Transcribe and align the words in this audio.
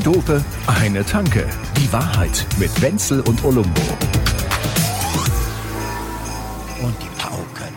Zwei 0.00 0.12
Dope, 0.12 0.44
eine 0.66 1.04
Tanke. 1.04 1.48
Die 1.76 1.92
Wahrheit 1.92 2.46
mit 2.58 2.80
Wenzel 2.80 3.20
und 3.20 3.44
Olumbo. 3.44 3.80
Und 6.80 6.96
die 7.02 7.08
Pauken. 7.18 7.74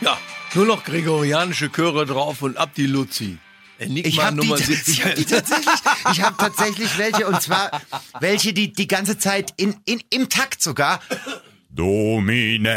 Ja, 0.00 0.18
nur 0.54 0.66
noch 0.66 0.84
gregorianische 0.84 1.70
Chöre 1.70 2.04
drauf 2.04 2.42
und 2.42 2.56
ab 2.58 2.70
die 2.76 2.86
Luzi. 2.86 3.38
Enigma 3.78 4.08
Ich 4.08 4.22
habe 4.22 4.44
ich 4.44 4.66
17. 4.66 5.04
hab 5.04 5.14
die 5.14 5.24
tatsächlich, 5.24 5.74
ich 6.12 6.22
habe 6.22 6.36
tatsächlich 6.36 6.98
welche 6.98 7.26
und 7.26 7.40
zwar 7.40 7.80
welche, 8.20 8.52
die 8.52 8.72
die 8.72 8.86
ganze 8.86 9.18
Zeit 9.18 9.54
in, 9.56 9.76
in 9.86 10.02
im 10.10 10.28
Takt 10.28 10.62
sogar. 10.62 11.00
Dominem 11.74 12.72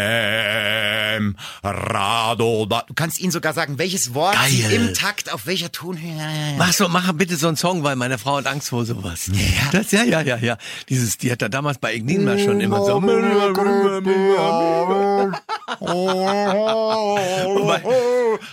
Rado. 1.63 2.65
Du 2.65 2.93
kannst 2.93 3.19
ihnen 3.19 3.31
sogar 3.31 3.53
sagen, 3.53 3.77
welches 3.77 4.13
Wort 4.13 4.35
Geil. 4.35 4.71
im 4.73 4.93
Takt 4.93 5.33
auf 5.33 5.47
welcher 5.47 5.71
Tonhöhe. 5.71 6.55
Mach 6.57 6.71
so, 6.73 6.87
mach 6.87 7.11
bitte 7.13 7.35
so 7.35 7.47
einen 7.47 7.57
Song, 7.57 7.83
weil 7.83 7.95
meine 7.95 8.17
Frau 8.17 8.37
hat 8.37 8.47
Angst 8.47 8.69
vor 8.69 8.85
sowas. 8.85 9.29
Ja, 9.33 9.69
das, 9.71 9.91
ja, 9.91 10.03
ja, 10.03 10.21
ja, 10.21 10.37
ja. 10.37 10.57
Dieses, 10.89 11.17
die 11.17 11.31
hat 11.31 11.41
da 11.41 11.49
damals 11.49 11.77
bei 11.77 11.93
Enigma 11.93 12.37
schon 12.37 12.61
immer 12.61 12.85
so. 12.85 13.01
Wobei, 17.05 17.81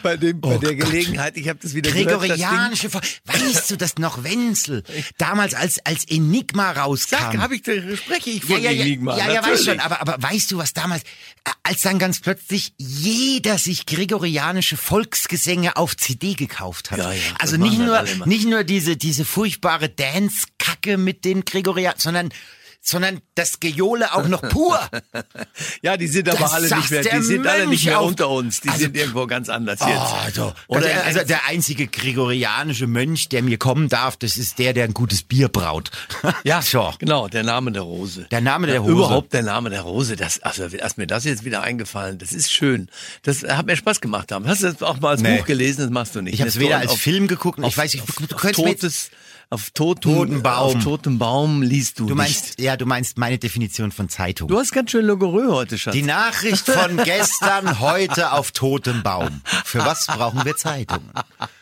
bei, 0.02 0.16
dem, 0.16 0.40
bei 0.40 0.56
der 0.58 0.74
Gelegenheit, 0.74 1.36
ich 1.36 1.48
habe 1.48 1.58
das 1.62 1.74
wieder 1.74 1.90
gehört, 1.90 2.10
das 2.10 2.20
Gregorianische. 2.20 2.90
Weißt 2.92 3.70
du 3.70 3.76
das 3.76 3.96
noch, 3.98 4.24
Wenzel? 4.24 4.82
Damals 5.18 5.54
als 5.54 5.78
als 5.84 6.04
Enigma 6.08 6.70
rauskam. 6.72 7.16
Sag, 7.16 7.36
hab 7.38 7.52
ich, 7.52 7.60
spreche 7.60 8.30
ich 8.30 8.42
Ja, 8.44 8.54
von 8.56 8.62
ja, 8.62 8.70
ja, 8.70 8.82
Enigma. 8.82 9.16
ja, 9.16 9.26
ja, 9.26 9.34
weiß 9.42 9.42
natürlich. 9.42 9.64
schon, 9.64 9.80
aber, 9.80 10.00
aber 10.00 10.16
weißt 10.22 10.50
du, 10.52 10.58
was 10.58 10.72
damals, 10.72 11.02
äh, 11.02 11.50
als 11.62 11.82
dann 11.82 11.98
ganz 11.98 12.20
plötzlich 12.20 12.72
jeder 12.78 13.58
sich 13.58 13.84
gregorianische 13.86 14.76
Volksgesänge 14.76 15.76
auf 15.76 15.96
CD 15.96 16.34
gekauft 16.34 16.90
hat. 16.90 16.98
Ja, 16.98 17.12
ja, 17.12 17.20
also 17.38 17.56
nicht 17.56 17.78
nur, 17.78 18.02
nicht 18.24 18.46
nur 18.48 18.64
diese, 18.64 18.96
diese 18.96 19.24
furchtbare 19.24 19.88
Dance-Kacke 19.88 20.96
mit 20.96 21.24
den 21.24 21.44
Gregorian, 21.44 21.94
sondern, 21.98 22.30
sondern 22.84 23.20
das 23.36 23.60
Gejohle 23.60 24.12
auch 24.14 24.26
noch 24.28 24.42
pur. 24.42 24.78
Ja, 25.82 25.96
die 25.96 26.06
sind 26.08 26.28
aber 26.28 26.38
Das 26.38 26.52
alle 26.52 26.76
nicht 26.76 26.90
mehr, 26.90 27.02
die 27.02 27.22
sind 27.22 27.46
alle 27.46 27.66
nicht 27.66 27.84
mehr 27.86 28.00
auf- 28.00 28.08
unter 28.08 28.28
uns. 28.28 28.60
Die 28.60 28.68
Also- 28.68 28.82
sind 28.82 28.96
irgendwo 28.96 29.26
ganz 29.26 29.48
anders 29.48 29.80
jetzt. 29.80 29.88
Oh, 29.90 30.16
also, 30.24 30.52
Oder 30.68 30.80
der, 30.82 31.04
also 31.04 31.20
ein- 31.20 31.26
der 31.26 31.46
einzige 31.46 31.86
gregorianische 31.88 32.86
Mönch, 32.86 33.28
der 33.28 33.42
mir 33.42 33.58
kommen 33.58 33.88
darf, 33.88 34.16
das 34.16 34.36
ist 34.36 34.58
der, 34.58 34.72
der 34.72 34.84
ein 34.84 34.94
gutes 34.94 35.22
Bier 35.22 35.48
braut. 35.48 35.90
Ja, 36.44 36.60
so. 36.62 36.92
genau, 36.98 37.28
der 37.28 37.44
Name 37.44 37.70
der 37.72 37.82
Rose. 37.82 38.26
Der 38.30 38.40
Name 38.40 38.66
der 38.66 38.76
ja, 38.76 38.80
Rose. 38.80 38.92
Überhaupt 38.92 39.32
der 39.32 39.42
Name 39.42 39.70
der 39.70 39.82
Rose. 39.82 40.16
Das, 40.16 40.40
also, 40.42 40.64
ist 40.64 40.98
mir 40.98 41.06
das 41.06 41.24
jetzt 41.24 41.44
wieder 41.44 41.62
eingefallen. 41.62 42.18
Das 42.18 42.32
ist 42.32 42.52
schön. 42.52 42.88
Das 43.22 43.42
hat 43.44 43.66
mir 43.66 43.76
Spaß 43.76 44.00
gemacht 44.00 44.32
haben. 44.32 44.46
Hast 44.48 44.62
du 44.62 44.72
das 44.72 44.82
auch 44.82 44.98
mal 45.00 45.10
als 45.10 45.20
Nee. 45.22 45.38
Buch 45.38 45.46
gelesen? 45.46 45.82
Das 45.82 45.90
machst 45.90 46.14
du 46.16 46.20
nicht. 46.22 46.34
Ich 46.34 46.40
habe 46.40 46.48
es 46.48 46.54
Das 46.54 46.62
weder 46.62 46.78
als 46.78 46.94
Film 46.94 47.28
geguckt, 47.28 47.60
auf, 47.62 47.68
ich 47.70 47.76
weiß 47.76 47.92
nicht, 47.94 48.02
auf, 48.02 48.16
du, 48.16 48.26
du 48.26 48.34
auf 48.34 48.40
könntest 48.40 48.64
mir 48.64 48.72
totes, 48.74 49.10
auf 49.52 49.70
toten, 49.70 50.00
Toten 50.14 50.42
Baum. 50.42 50.76
Auf 50.76 50.82
totem 50.82 51.18
Baum 51.18 51.60
liest 51.62 51.98
du, 51.98 52.04
Du 52.06 52.14
nicht. 52.14 52.16
meinst, 52.16 52.58
ja, 52.60 52.76
du 52.76 52.86
meinst 52.86 53.18
meine 53.18 53.38
Definition 53.38 53.92
von 53.92 54.08
Zeitung. 54.08 54.48
Du 54.48 54.58
hast 54.58 54.72
ganz 54.72 54.90
schön 54.90 55.04
Logorö 55.04 55.48
heute, 55.50 55.76
Schatz. 55.78 55.92
Die 55.92 56.02
Nachricht 56.02 56.64
von 56.66 56.96
gestern, 57.04 57.80
heute 57.80 58.32
auf 58.32 58.50
totem 58.52 59.02
Baum. 59.02 59.42
Für 59.64 59.80
was 59.80 60.06
brauchen 60.06 60.42
wir 60.44 60.56
Zeitungen? 60.56 61.10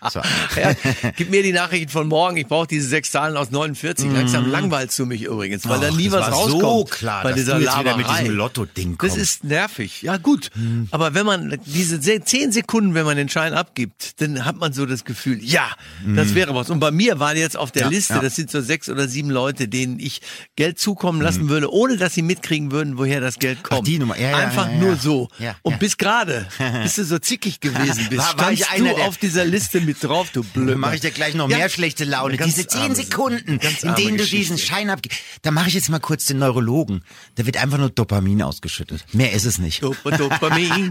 So. 0.09 0.21
Ja, 0.57 0.73
gib 1.17 1.31
mir 1.31 1.43
die 1.43 1.53
Nachrichten 1.53 1.89
von 1.91 2.07
morgen. 2.07 2.37
Ich 2.37 2.47
brauche 2.47 2.69
diese 2.69 2.87
sechs 2.89 3.11
Zahlen 3.11 3.37
aus 3.37 3.51
49. 3.51 4.11
Langsam 4.13 4.49
langweilst 4.51 4.97
du 4.99 5.07
mich 5.07 5.23
übrigens, 5.25 5.69
weil 5.69 5.81
da 5.81 5.91
Mhm. 5.91 5.97
Nie 5.97 6.05
das 6.09 6.21
was 6.21 6.27
war 6.27 6.33
rauskommt. 6.33 6.63
so 6.63 6.85
klar, 6.85 7.23
bei 7.25 7.31
dass 7.31 7.39
dieser 7.41 7.59
du 7.59 7.65
jetzt 7.65 7.79
wieder 7.81 7.97
mit 7.97 8.09
diesem 8.09 8.31
Lotto-Ding 8.37 8.99
Das 8.99 9.11
kommst. 9.11 9.17
ist 9.17 9.45
nervig. 9.45 10.03
Ja 10.03 10.17
gut, 10.17 10.51
aber 10.93 11.15
wenn 11.15 11.27
man 11.27 11.59
diese 11.67 12.01
se- 12.01 12.21
zehn 12.25 12.53
Sekunden, 12.53 12.95
wenn 12.95 13.05
man 13.05 13.17
den 13.17 13.29
Schein 13.29 13.53
abgibt, 13.53 14.21
dann 14.21 14.45
hat 14.45 14.57
man 14.57 14.73
so 14.73 14.87
das 14.87 15.05
Gefühl, 15.05 15.43
ja, 15.43 15.69
das 16.15 16.35
wäre 16.37 16.55
was. 16.55 16.71
Und 16.71 16.79
bei 16.79 16.93
mir 16.93 17.19
waren 17.19 17.37
jetzt 17.37 17.57
auf 17.57 17.73
der 17.73 17.80
Mhm. 17.87 17.93
Ja, 17.93 17.97
Liste, 17.97 18.15
ja. 18.15 18.21
das 18.21 18.37
sind 18.37 18.51
so 18.51 18.61
sechs 18.61 18.89
oder 18.89 19.09
sieben 19.09 19.31
Leute, 19.31 19.69
denen 19.69 19.99
ich 20.01 20.21
Geld 20.57 20.79
zukommen 20.79 21.21
lassen 21.21 21.49
würde, 21.49 21.73
ohne 21.73 21.97
dass 21.97 22.15
sie 22.15 22.23
mitkriegen 22.23 22.71
würden, 22.73 22.99
woher 22.99 23.21
das 23.21 23.39
Geld 23.39 23.63
kommt. 23.63 23.83
Mhm. 23.83 23.85
die 23.85 23.99
Nummer. 23.99 24.19
Ja, 24.19 24.37
Einfach 24.37 24.71
nur 24.73 24.97
so. 24.97 25.29
Und 25.63 25.79
bis 25.79 25.97
gerade, 25.97 26.47
bis 26.83 26.95
du 26.97 27.05
so 27.05 27.19
zickig 27.19 27.61
gewesen 27.61 28.07
bist, 28.11 28.19
War- 28.23 28.39
war 28.39 28.53
ich 28.53 28.65
standst 28.65 28.81
einer 28.81 28.91
du 28.91 28.97
der- 28.97 29.09
auf 29.09 29.17
dieser 29.17 29.45
Liste 29.45 29.81
mit 29.81 30.03
drauf, 30.03 30.31
du 30.33 30.43
Blöd. 30.43 30.71
Dann 30.71 30.79
mache 30.79 30.95
ich 30.97 31.01
dir 31.01 31.11
gleich 31.11 31.35
noch 31.35 31.49
mehr 31.49 31.69
schlechte 31.69 32.05
Laune. 32.05 32.37
Ganz 32.37 32.55
Diese 32.55 32.67
zehn 32.67 32.95
Sekunden, 32.95 33.59
in 33.83 33.95
denen 33.95 34.17
du 34.17 34.25
diesen 34.25 34.59
Schein 34.59 34.91
abgibst. 34.91 35.19
Da 35.43 35.51
mache 35.51 35.69
ich 35.69 35.75
jetzt 35.75 35.89
mal 35.89 36.01
kurz 36.01 36.27
den 36.27 36.39
Neurologen. 36.39 37.03
Da 37.37 37.47
wird 37.47 37.57
einfach 37.57 37.79
nur 37.79 37.91
Dopamin 37.91 38.43
ausgeschüttet. 38.43 39.05
Mehr 39.13 39.33
ist 39.33 39.45
es 39.45 39.59
nicht. 39.59 39.83
Dop 39.83 39.97
Dopamin. 40.03 40.91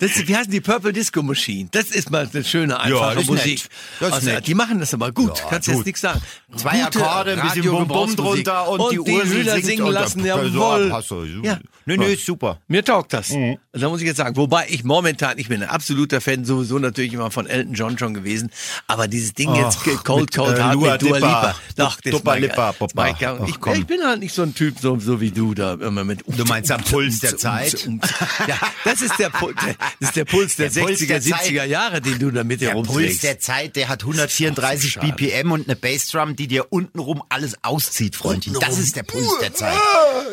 Das, 0.00 0.26
wie 0.26 0.36
heißen 0.36 0.50
die 0.50 0.60
Purple 0.60 0.92
Disco 0.92 1.22
Machine? 1.22 1.68
Das 1.72 1.86
ist 1.86 2.10
mal 2.10 2.28
eine 2.32 2.44
schöne, 2.44 2.78
einfache 2.80 3.24
Musik. 3.24 3.68
also. 4.00 4.40
Die 4.40 4.54
machen 4.54 4.80
das 4.80 4.94
aber 4.94 5.12
gut. 5.12 5.42
Kannst 5.48 5.68
gut. 5.68 5.76
jetzt 5.76 5.86
nichts 5.86 6.00
sagen. 6.00 6.07
Zwei 6.56 6.80
Gute 6.84 7.00
Akkorde, 7.04 7.32
ein 7.32 7.40
bisschen 7.40 7.68
Radio-Gebrauchsmusik. 7.68 8.16
Bum-Bum 8.16 8.16
drunter 8.16 8.68
und 8.70 8.92
die 8.92 8.98
Uhr, 9.00 9.26
sie 9.26 9.34
Hühner 9.34 9.52
singt 9.54 9.64
singen 9.66 9.82
und- 9.82 9.92
lassen. 9.92 10.24
Ja, 10.24 10.42
Jawohl. 10.42 10.92
Ja. 11.42 11.58
Nö, 11.86 11.96
nö, 11.96 12.04
ist 12.06 12.26
super. 12.26 12.58
Mir 12.68 12.84
taugt 12.84 13.12
das. 13.14 13.32
Da 13.72 13.88
muss 13.88 14.00
ich 14.00 14.06
jetzt 14.06 14.18
sagen. 14.18 14.36
Wobei 14.36 14.66
ich 14.68 14.84
momentan, 14.84 15.38
ich 15.38 15.48
bin 15.48 15.62
ein 15.62 15.68
absoluter 15.68 16.20
Fan, 16.20 16.44
sowieso 16.44 16.78
natürlich 16.78 17.12
immer 17.14 17.30
von 17.30 17.46
Elton 17.46 17.74
John 17.74 17.98
schon 17.98 18.12
gewesen. 18.12 18.50
Aber 18.86 19.08
dieses 19.08 19.32
Ding 19.34 19.54
jetzt, 19.54 19.78
Ach, 19.80 20.04
Cold 20.04 20.20
mit, 20.22 20.34
Cold 20.36 20.58
äh, 20.58 20.62
Hard 20.62 20.80
mit 20.80 21.02
Dua 21.02 21.16
Lipa. 21.16 21.54
Doch, 21.76 21.98
das 22.00 22.12
Lipa, 22.38 22.74
das 22.78 22.94
mag 22.94 23.16
ich 23.20 23.26
Ach, 23.26 23.74
ich, 23.74 23.86
bin 23.86 24.02
halt 24.04 24.20
nicht 24.20 24.34
so 24.34 24.42
ein 24.42 24.54
Typ, 24.54 24.78
so, 24.80 24.98
so 24.98 25.20
wie 25.20 25.30
du 25.30 25.54
da 25.54 25.74
immer 25.74 26.04
mit. 26.04 26.24
Du 26.26 26.44
meinst 26.44 26.70
am 26.70 26.82
Puls 26.82 27.20
der 27.20 27.36
Zeit? 27.38 27.88
Ja, 28.46 28.56
das 28.84 29.00
ist 29.00 29.18
der, 29.18 29.30
Pu- 29.30 29.54
der, 29.54 29.74
das 30.00 30.08
ist 30.10 30.16
der 30.16 30.24
Puls 30.24 30.56
der, 30.56 30.70
Der 30.70 30.82
Puls 30.82 31.00
60er, 31.00 31.06
der 31.06 31.20
Zeit. 31.22 31.40
70er 31.48 31.64
Jahre, 31.64 32.00
den 32.00 32.18
du 32.18 32.30
da 32.30 32.44
mit 32.44 32.60
dir 32.60 32.74
Der 32.74 32.82
Puls 32.82 33.18
der 33.18 33.38
Zeit, 33.38 33.76
der 33.76 33.88
hat 33.88 34.02
134 34.02 34.92
Schade. 34.92 35.12
BPM 35.12 35.52
und 35.52 35.68
eine 35.68 35.76
Bassdrum, 35.98 36.36
die 36.36 36.46
dir 36.46 36.72
untenrum 36.72 37.22
alles 37.28 37.56
auszieht, 37.62 38.14
Freundchen. 38.16 38.54
Das 38.60 38.78
ist 38.78 38.96
der 38.96 39.02
Puls 39.02 39.28
der 39.40 39.52
Zeit. 39.54 39.74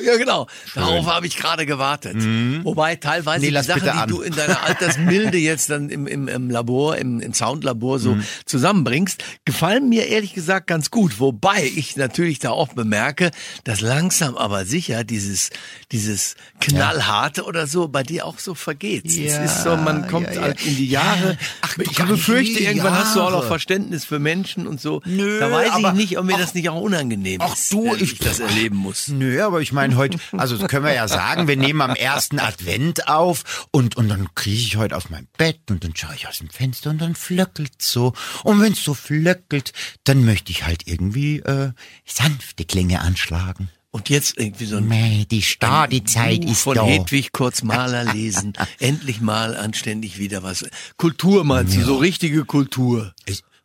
Ja, 0.06 0.18
genau. 0.18 0.48
Darauf 0.76 1.06
habe 1.08 1.26
ich 1.28 1.38
gerade 1.38 1.66
gewartet. 1.66 2.16
Wobei 2.64 2.96
teilweise 2.96 3.46
Nee, 3.46 3.52
die 3.52 3.64
Sachen, 3.64 3.84
die 3.84 3.90
an. 3.90 4.10
du 4.10 4.22
in 4.22 4.36
deiner 4.36 4.62
Altersmilde 4.64 5.38
jetzt 5.38 5.70
dann 5.70 5.90
im, 5.90 6.06
im, 6.08 6.28
im 6.28 6.50
Labor, 6.50 6.98
im, 6.98 7.20
im 7.20 7.34
Soundlabor 7.34 7.96
Mhm. 7.98 8.02
so 8.02 8.18
zusammenbringst, 8.46 9.24
gefallen 9.46 9.90
mir 9.90 10.08
ehrlich 10.08 10.34
gesagt 10.34 10.68
ganz 10.68 10.92
gut. 10.92 11.20
Wobei 11.20 11.64
ich 11.76 11.96
natürlich 11.98 12.40
da 12.40 12.52
auch 12.52 12.70
bemerke, 12.74 13.32
dass 13.64 13.82
langsam 13.82 14.38
aber 14.38 14.66
sicher 14.66 15.04
dieses, 15.04 15.50
dieses 15.92 16.36
Knallharte 16.62 17.44
oder 17.44 17.68
so 17.68 17.88
bei 17.88 18.04
dir 18.04 18.26
auch 18.26 18.40
so 18.40 18.54
vergeht. 18.56 19.06
es 19.06 19.16
Ja, 19.16 19.44
ist 19.44 19.64
so, 19.64 19.76
man 19.78 20.08
kommt 20.08 20.28
ja, 20.34 20.48
ja. 20.48 20.54
in 20.66 20.76
die 20.76 20.88
Jahre. 20.88 21.32
Ja. 21.32 21.38
Ach, 21.62 21.78
ich 21.78 21.98
befürchte, 22.06 22.60
irgendwann 22.60 22.96
hast 22.96 23.16
du 23.16 23.22
auch 23.22 23.30
noch 23.32 23.38
Jahre. 23.40 23.48
Verständnis 23.48 24.06
für 24.06 24.20
Menschen 24.20 24.68
und 24.68 24.82
so. 24.82 25.02
Nö, 25.06 25.40
da 25.40 25.52
weiß 25.56 25.68
ich 25.68 25.74
aber- 25.74 25.94
nicht, 25.94 26.18
ob 26.18 26.26
mir 26.26 26.36
ach, 26.36 26.40
das 26.40 26.54
nicht 26.54 26.70
auch 26.70 26.80
unangenehm 26.82 27.42
ach 27.42 27.54
ist, 27.56 27.72
du, 27.74 27.86
wenn 27.86 27.96
ich- 27.96 28.14
ich 28.14 28.20
das 28.20 28.40
erleben 28.40 28.76
muss. 28.78 29.08
Nö, 29.08 29.42
aber 29.44 29.62
ich 29.62 29.72
meine 29.72 29.96
heute, 29.98 30.18
also 30.34 30.58
das 30.58 30.68
können 30.70 30.86
wir 30.86 30.94
ja 30.94 31.08
sagen, 31.08 31.48
wir 31.48 31.58
nehmen 31.58 31.82
am 31.82 31.96
ersten 31.96 32.40
Advent 32.40 33.08
auf 33.08 33.68
und, 33.72 33.98
und 33.98 34.10
dann 34.10 34.30
kriege 34.36 34.58
ich 34.58 34.78
heute 34.78 34.96
auf 34.98 35.10
mein 35.10 35.28
Bett 35.38 35.60
und 35.70 35.84
dann 35.84 35.96
schaue 35.96 36.16
ich 36.16 36.28
aus 36.28 36.38
dem 36.40 36.50
Fenster 36.50 36.90
und 36.90 37.00
dann 37.00 37.16
flöckelt 37.16 37.82
so. 37.82 38.14
Und 38.44 38.62
wenn 38.62 38.74
es 38.74 38.84
so 38.84 38.94
flöckelt, 38.94 39.74
dann 40.04 40.26
möchte 40.26 40.52
ich 40.52 40.66
halt 40.66 40.84
irgendwie 40.88 41.40
äh, 41.40 41.72
sanfte 42.06 42.66
Klänge 42.66 43.02
anschlagen. 43.02 43.70
Und 43.92 44.10
jetzt 44.10 44.38
irgendwie 44.38 44.66
so 44.66 44.76
ein 44.76 44.88
Meh, 44.90 45.24
die 45.24 45.40
Star, 45.42 45.88
die 45.88 46.04
Zeit 46.04 46.42
Buch 46.42 46.52
ist 46.52 46.62
von 46.64 46.76
da. 46.76 46.86
Hedwig 46.86 47.32
Kurzmaler 47.32 48.04
lesen. 48.04 48.52
Endlich 48.80 49.22
mal 49.22 49.56
anständig 49.56 50.18
wieder 50.18 50.44
was. 50.44 50.66
Kultur 50.98 51.46
meint 51.46 51.72
sie, 51.72 51.82
so 51.82 51.96
richtige 51.96 52.44
Kultur. 52.44 53.14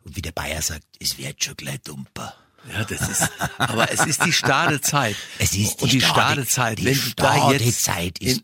Es, 0.05 0.15
wie 0.15 0.21
der 0.21 0.31
Bayer 0.31 0.61
sagt, 0.61 0.83
es 0.99 1.17
wird 1.17 1.43
schon 1.43 1.55
gleich 1.55 1.81
dumper. 1.81 2.33
Ja, 2.71 2.83
das 2.83 3.09
ist, 3.09 3.27
aber 3.57 3.91
es 3.91 4.05
ist 4.05 4.23
die 4.23 4.31
starre 4.31 4.79
Zeit. 4.81 5.15
Es 5.39 5.53
ist 5.55 5.79
die 5.79 5.83
Und 5.83 5.91
die 5.93 5.99
starre- 6.01 6.45
starre 6.45 6.45
Zeit. 6.45 6.77
die 6.77 6.85
Wenn 6.85 6.93
du 6.93 7.09
da 7.15 7.51
jetzt 7.53 7.83
Zeit 7.83 8.19
ist 8.19 8.43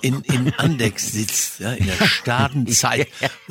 in, 0.00 0.22
in, 0.22 0.46
in 0.46 0.54
Andex 0.54 1.12
sitzt, 1.12 1.60
ja, 1.60 1.72
in 1.74 1.84
der 1.86 2.06
starren 2.06 2.66
Zeit, 2.72 3.08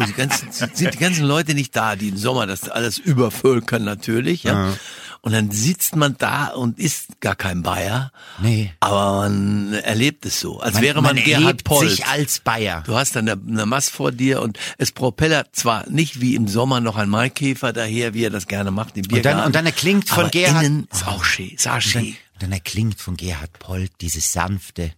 die 0.07 0.13
ganzen, 0.13 0.51
sind 0.51 0.75
die 0.79 0.97
ganzen 0.97 1.23
Leute 1.23 1.53
nicht 1.53 1.75
da, 1.75 1.95
die 1.95 2.07
im 2.09 2.17
Sommer 2.17 2.47
das 2.47 2.67
alles 2.67 2.97
übervölkern 2.97 3.83
natürlich, 3.83 4.41
ja. 4.41 4.73
Und 5.27 5.33
dann 5.33 5.51
sitzt 5.51 5.97
man 5.97 6.15
da 6.17 6.47
und 6.47 6.79
ist 6.79 7.19
gar 7.19 7.35
kein 7.35 7.61
Bayer. 7.61 8.13
Nee. 8.41 8.71
Aber 8.79 9.17
man 9.27 9.73
erlebt 9.73 10.25
es 10.25 10.39
so, 10.39 10.61
als 10.61 10.75
Man- 10.75 10.83
wäre 10.83 11.01
man, 11.01 11.15
man 11.15 11.23
Gerhard 11.25 11.65
Polt. 11.65 11.89
sich 11.89 12.05
als 12.07 12.39
Bayer. 12.39 12.81
Du 12.87 12.95
hast 12.95 13.17
dann 13.17 13.27
eine, 13.27 13.41
eine 13.45 13.65
Mast 13.65 13.89
vor 13.89 14.13
dir 14.13 14.41
und 14.41 14.57
es 14.77 14.93
propellert 14.93 15.53
zwar 15.53 15.85
nicht 15.89 16.21
wie 16.21 16.33
im 16.35 16.47
Sommer 16.47 16.79
noch 16.79 16.95
ein 16.95 17.09
Maikäfer 17.09 17.73
daher, 17.73 18.13
wie 18.13 18.23
er 18.23 18.29
das 18.29 18.47
gerne 18.47 18.71
macht 18.71 18.95
im 18.95 19.01
Und 19.01 19.09
Biergarten. 19.09 19.37
dann, 19.39 19.45
und 19.47 19.55
dann 19.55 19.65
erklingt 19.65 20.07
von 20.07 20.19
aber 20.21 20.29
Gerhard. 20.29 20.63
Innen 20.63 20.87
ist 20.93 21.05
auch 21.05 21.25
schön, 21.25 21.49
ist 21.49 21.67
auch 21.67 21.75
Und 21.75 21.95
dann, 21.95 22.03
und 22.05 22.15
dann 22.43 22.51
erklingt 22.53 23.01
von 23.01 23.17
Gerhard 23.17 23.59
Polt 23.59 23.91
dieses 23.99 24.31
sanfte. 24.31 24.93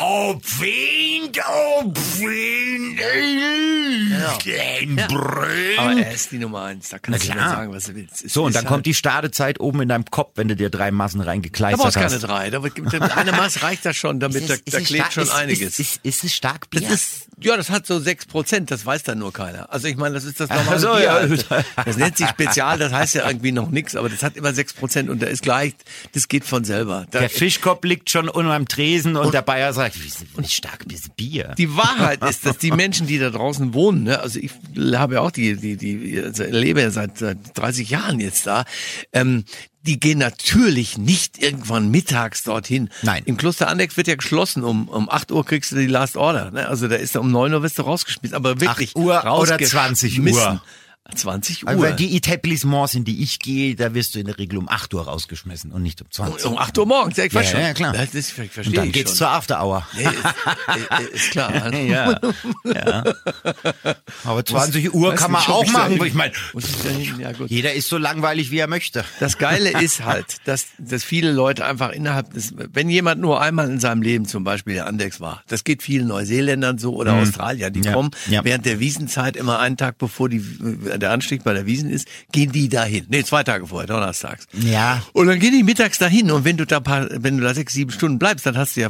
Ob 0.00 0.40
Wind, 0.60 1.38
ob 1.82 1.96
Wind, 2.20 3.00
den 4.46 4.96
Brünn. 5.08 5.78
Aber 5.78 5.92
er 6.00 6.12
ist 6.12 6.30
die 6.30 6.38
Nummer 6.38 6.62
eins. 6.66 6.90
Da 6.90 7.00
kannst 7.00 7.26
Na 7.26 7.32
du 7.34 7.38
klar. 7.40 7.50
sagen, 7.56 7.72
was 7.72 7.84
du 7.86 7.94
willst. 7.96 8.24
Es 8.24 8.32
So, 8.32 8.44
und 8.44 8.50
ist 8.50 8.54
dann 8.54 8.64
halt- 8.64 8.68
kommt 8.72 8.86
die 8.86 8.94
Stadezeit 8.94 9.58
oben 9.58 9.82
in 9.82 9.88
deinem 9.88 10.04
Kopf, 10.04 10.32
wenn 10.36 10.46
du 10.46 10.54
dir 10.54 10.70
drei 10.70 10.92
Massen 10.92 11.18
Da 11.18 11.24
reingekleistert 11.26 11.80
brauchst 11.80 11.96
du 11.96 12.00
keine 12.00 12.14
hast. 12.14 12.22
drei. 12.22 12.50
Da 12.50 12.60
gibt 12.60 12.94
eine 12.94 13.32
Maß 13.32 13.62
reicht 13.64 13.84
das 13.84 13.96
schon, 13.96 14.20
damit 14.20 14.48
da, 14.48 14.54
da 14.66 14.80
klebt 14.80 15.12
schon 15.14 15.24
ist, 15.24 15.32
einiges. 15.34 15.80
Ist, 15.80 15.96
ist, 15.96 16.00
ist 16.04 16.24
es 16.24 16.32
stark 16.34 16.70
Bier? 16.70 16.82
Das 16.82 16.90
ist, 16.92 17.26
ja, 17.40 17.56
das 17.56 17.70
hat 17.70 17.84
so 17.86 17.98
sechs 17.98 18.24
Prozent, 18.24 18.70
das 18.70 18.86
weiß 18.86 19.02
dann 19.02 19.18
nur 19.18 19.32
keiner. 19.32 19.72
Also 19.72 19.88
ich 19.88 19.96
meine, 19.96 20.14
das 20.14 20.22
ist 20.24 20.38
das 20.38 20.48
normale 20.48 20.78
so, 20.78 20.92
Bier. 20.92 21.02
ja. 21.02 21.12
halt. 21.14 21.46
Das 21.84 21.96
nennt 21.96 22.16
sich 22.16 22.28
Spezial, 22.28 22.78
das 22.78 22.92
heißt 22.92 23.16
ja 23.16 23.26
irgendwie 23.26 23.50
noch 23.52 23.68
nichts, 23.70 23.96
aber 23.96 24.08
das 24.08 24.22
hat 24.22 24.36
immer 24.36 24.52
sechs 24.54 24.72
Prozent 24.74 25.10
und 25.10 25.20
da 25.22 25.26
ist 25.26 25.42
gleich, 25.42 25.74
das 26.14 26.28
geht 26.28 26.44
von 26.44 26.62
selber. 26.64 27.06
Da, 27.10 27.18
der 27.20 27.30
Fischkopf 27.30 27.82
liegt 27.84 28.10
schon 28.10 28.28
unter 28.28 28.54
dem 28.56 28.68
Tresen 28.68 29.16
und, 29.16 29.34
der 29.34 29.42
Bayer 29.42 29.72
sagt, 29.72 29.87
wie, 29.96 30.42
wie 30.42 30.48
stark 30.48 30.84
ist 30.92 31.16
Bier? 31.16 31.54
die 31.58 31.76
Wahrheit 31.76 32.22
ist, 32.24 32.46
dass 32.46 32.58
die 32.58 32.70
Menschen, 32.70 33.06
die 33.06 33.18
da 33.18 33.30
draußen 33.30 33.74
wohnen, 33.74 34.04
ne, 34.04 34.20
also 34.20 34.38
ich 34.38 34.52
habe 34.94 35.14
ja 35.14 35.20
auch 35.20 35.30
die, 35.30 35.56
die, 35.56 35.76
die, 35.76 36.20
also 36.20 36.44
lebe 36.44 36.80
ja 36.80 36.90
seit, 36.90 37.18
seit 37.18 37.38
30 37.54 37.90
Jahren 37.90 38.20
jetzt 38.20 38.46
da, 38.46 38.64
ähm, 39.12 39.44
die 39.82 39.98
gehen 39.98 40.18
natürlich 40.18 40.98
nicht 40.98 41.42
irgendwann 41.42 41.90
mittags 41.90 42.42
dorthin. 42.42 42.90
Nein. 43.02 43.22
Im 43.24 43.36
Kloster 43.36 43.68
Andex 43.68 43.96
wird 43.96 44.06
ja 44.06 44.16
geschlossen. 44.16 44.62
Um, 44.62 44.88
um 44.88 45.08
8 45.08 45.32
Uhr 45.32 45.46
kriegst 45.46 45.72
du 45.72 45.76
die 45.76 45.86
Last 45.86 46.16
Order. 46.16 46.50
Ne? 46.50 46.68
Also 46.68 46.88
da 46.88 46.96
ist 46.96 47.16
um 47.16 47.30
9 47.30 47.54
Uhr 47.54 47.62
wirst 47.62 47.78
du 47.78 47.82
rausgeschmissen. 47.82 48.36
Aber 48.36 48.60
wirklich 48.60 48.90
8 48.90 48.96
Uhr 48.96 49.04
oder 49.04 49.20
rausgeschmissen. 49.20 49.70
20 49.70 50.20
Uhr? 50.20 50.62
20 51.14 51.64
Uhr. 51.64 51.68
Also 51.70 51.82
weil 51.82 51.94
die 51.96 52.16
Etablissements, 52.16 52.94
in 52.94 53.04
die 53.04 53.22
ich 53.22 53.38
gehe, 53.38 53.74
da 53.74 53.94
wirst 53.94 54.14
du 54.14 54.18
in 54.20 54.26
der 54.26 54.38
Regel 54.38 54.58
um 54.58 54.68
8 54.68 54.92
Uhr 54.94 55.04
rausgeschmissen 55.04 55.72
und 55.72 55.82
nicht 55.82 56.00
um 56.02 56.10
20 56.10 56.44
um 56.46 56.58
8 56.58 56.76
Uhr 56.78 56.86
morgens, 56.86 57.16
ja, 57.16 57.24
ich 57.24 57.32
Ja, 57.32 57.42
schon. 57.44 57.60
ja, 57.60 57.72
klar. 57.74 57.92
Das 57.92 58.14
ist, 58.14 58.38
ich 58.38 58.50
verstehe 58.50 58.64
Und 58.66 58.76
dann 58.76 58.92
geht's 58.92 59.10
schon. 59.10 59.18
zur 59.18 59.28
After 59.30 59.62
Hour. 59.64 59.86
Nee, 59.96 60.04
ist, 60.04 61.00
ist, 61.00 61.08
ist 61.14 61.30
klar. 61.30 61.72
Ja, 61.78 62.18
ja. 62.64 63.04
Aber 64.24 64.44
20 64.44 64.94
Uhr 64.94 65.12
weiß 65.12 65.20
kann 65.20 65.32
man 65.32 65.40
nicht, 65.40 65.50
auch 65.50 65.64
ich 65.64 65.72
machen, 65.72 65.98
wo 65.98 66.04
ich 66.04 66.14
meine, 66.14 66.32
Muss? 66.52 66.64
Ja, 67.18 67.30
jeder 67.46 67.72
ist 67.72 67.88
so 67.88 67.98
langweilig, 67.98 68.50
wie 68.50 68.58
er 68.58 68.66
möchte. 68.68 69.04
Das 69.20 69.38
Geile 69.38 69.80
ist 69.80 70.04
halt, 70.04 70.36
dass, 70.44 70.66
dass 70.78 71.04
viele 71.04 71.32
Leute 71.32 71.64
einfach 71.64 71.90
innerhalb 71.90 72.32
des, 72.34 72.52
wenn 72.56 72.88
jemand 72.90 73.20
nur 73.20 73.40
einmal 73.40 73.70
in 73.70 73.80
seinem 73.80 74.02
Leben 74.02 74.26
zum 74.26 74.44
Beispiel 74.44 74.74
der 74.74 74.86
Andex 74.86 75.20
war, 75.20 75.42
das 75.48 75.64
geht 75.64 75.82
vielen 75.82 76.08
Neuseeländern 76.08 76.78
so 76.78 76.94
oder 76.94 77.14
Australiern, 77.14 77.72
die 77.72 77.78
Mhm. 77.80 77.84
Ja, 77.86 77.92
kommen 77.92 78.10
während 78.42 78.66
der 78.66 78.80
Wiesenzeit 78.80 79.36
immer 79.36 79.60
einen 79.60 79.76
Tag 79.76 79.98
bevor 79.98 80.28
die, 80.28 80.42
der 81.00 81.10
Anstieg 81.10 81.44
bei 81.44 81.52
der 81.52 81.66
Wiesen 81.66 81.90
ist, 81.90 82.08
gehen 82.32 82.52
die 82.52 82.68
dahin. 82.68 83.06
Nee, 83.08 83.24
zwei 83.24 83.42
Tage 83.42 83.66
vorher, 83.66 83.86
donnerstags. 83.86 84.46
Ja. 84.52 85.02
Und 85.12 85.26
dann 85.26 85.38
gehen 85.38 85.52
die 85.52 85.62
mittags 85.62 85.98
dahin 85.98 86.30
und 86.30 86.44
wenn 86.44 86.56
du 86.56 86.66
da 86.66 86.80
paar, 86.80 87.08
wenn 87.10 87.38
du 87.38 87.44
da 87.44 87.54
sechs, 87.54 87.72
sieben 87.72 87.90
Stunden 87.90 88.18
bleibst, 88.18 88.46
dann 88.46 88.56
hast 88.56 88.76
du 88.76 88.80
ja 88.82 88.88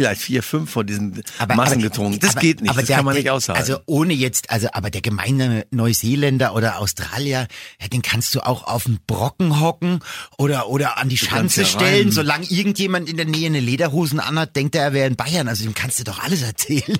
vielleicht 0.00 0.20
vier, 0.22 0.42
fünf 0.42 0.70
von 0.70 0.86
diesen 0.86 1.22
Massen 1.54 1.82
getrunken. 1.82 2.18
Das 2.20 2.30
aber- 2.32 2.40
geht 2.40 2.60
nicht, 2.62 2.70
aber 2.70 2.80
das 2.80 2.86
der- 2.88 2.96
kann 2.96 3.04
man 3.04 3.14
nicht 3.16 3.30
aushalten. 3.30 3.60
Also 3.60 3.78
ohne 3.86 4.14
jetzt, 4.14 4.50
also 4.50 4.68
aber 4.72 4.90
der 4.90 5.00
gemeine 5.02 5.66
Neuseeländer 5.70 6.54
oder 6.54 6.78
Australier, 6.78 7.46
ja, 7.80 7.88
den 7.88 8.02
kannst 8.02 8.34
du 8.34 8.40
auch 8.40 8.64
auf 8.64 8.84
den 8.84 8.98
Brocken 9.06 9.60
hocken 9.60 10.00
oder 10.38 10.68
oder 10.68 10.96
an 10.98 11.08
die 11.08 11.18
Schanze 11.18 11.62
ja 11.62 11.66
stellen, 11.66 12.04
rein. 12.06 12.12
solange 12.12 12.46
irgendjemand 12.46 13.08
in 13.08 13.16
der 13.16 13.26
Nähe 13.26 13.46
eine 13.46 13.60
Lederhosen 13.60 14.20
anhat, 14.20 14.56
denkt 14.56 14.74
er, 14.74 14.82
er 14.84 14.92
wäre 14.92 15.06
in 15.06 15.16
Bayern. 15.16 15.48
Also 15.48 15.64
dem 15.64 15.74
kannst 15.74 15.98
du 16.00 16.04
doch 16.04 16.18
alles 16.22 16.42
erzählen. 16.42 16.96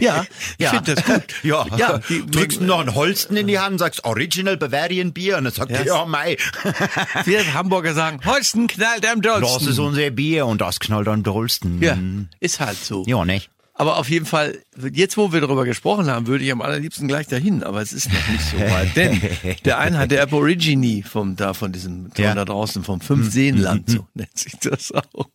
ja, 0.00 0.24
ich 0.58 0.68
finde 0.68 0.94
das 0.94 1.04
gut. 1.04 1.22
Ja, 1.42 1.66
ja 1.76 1.98
die, 2.08 2.26
drückst 2.26 2.60
ihm 2.60 2.66
noch 2.66 2.80
einen 2.80 2.94
Holsten 2.94 3.36
in 3.36 3.46
die 3.46 3.58
Hand 3.58 3.72
und 3.72 3.78
sagst 3.78 4.04
Original 4.04 4.56
Bavarian 4.56 5.12
Bier 5.12 5.38
und 5.38 5.44
dann 5.44 5.52
sagt 5.52 5.70
er, 5.70 5.86
Ja. 5.86 5.98
ja, 6.00 6.04
mei, 6.06 6.36
wir 7.24 7.54
Hamburger 7.54 7.94
sagen, 7.94 8.20
Holsten 8.24 8.66
knallt 8.66 9.06
am 9.06 9.22
das 9.22 9.40
dollsten. 9.40 9.68
ist 9.68 9.78
unser 9.78 10.10
Bier 10.10 10.46
und 10.46 10.60
das 10.60 10.80
knallt 10.80 11.08
am 11.08 11.22
dollsten. 11.22 11.80
Ja, 11.82 11.96
ist 12.40 12.60
halt 12.60 12.76
so. 12.82 13.04
Ja, 13.06 13.24
nicht? 13.24 13.50
Aber 13.76 13.96
auf 13.96 14.08
jeden 14.08 14.24
Fall, 14.24 14.60
jetzt 14.92 15.16
wo 15.16 15.32
wir 15.32 15.40
darüber 15.40 15.64
gesprochen 15.64 16.06
haben, 16.06 16.28
würde 16.28 16.44
ich 16.44 16.52
am 16.52 16.62
allerliebsten 16.62 17.08
gleich 17.08 17.26
dahin, 17.26 17.64
aber 17.64 17.82
es 17.82 17.92
ist 17.92 18.06
noch 18.12 18.28
nicht 18.28 18.44
so 18.48 18.56
weit. 18.56 18.94
Denn 18.94 19.20
der 19.64 19.78
Einheit 19.78 20.12
der 20.12 20.22
Aborigine 20.22 21.02
vom 21.02 21.34
da 21.34 21.54
von 21.54 21.72
diesem 21.72 22.14
Ton 22.14 22.24
Ja. 22.24 22.30
Mhm. 22.32 22.36
da 22.36 22.44
draußen 22.44 22.84
vom 22.84 23.00
Fünfseenland, 23.00 23.90
so 23.90 24.06
nennt 24.14 24.38
sich 24.38 24.52
das 24.60 24.92
auch. 24.92 25.28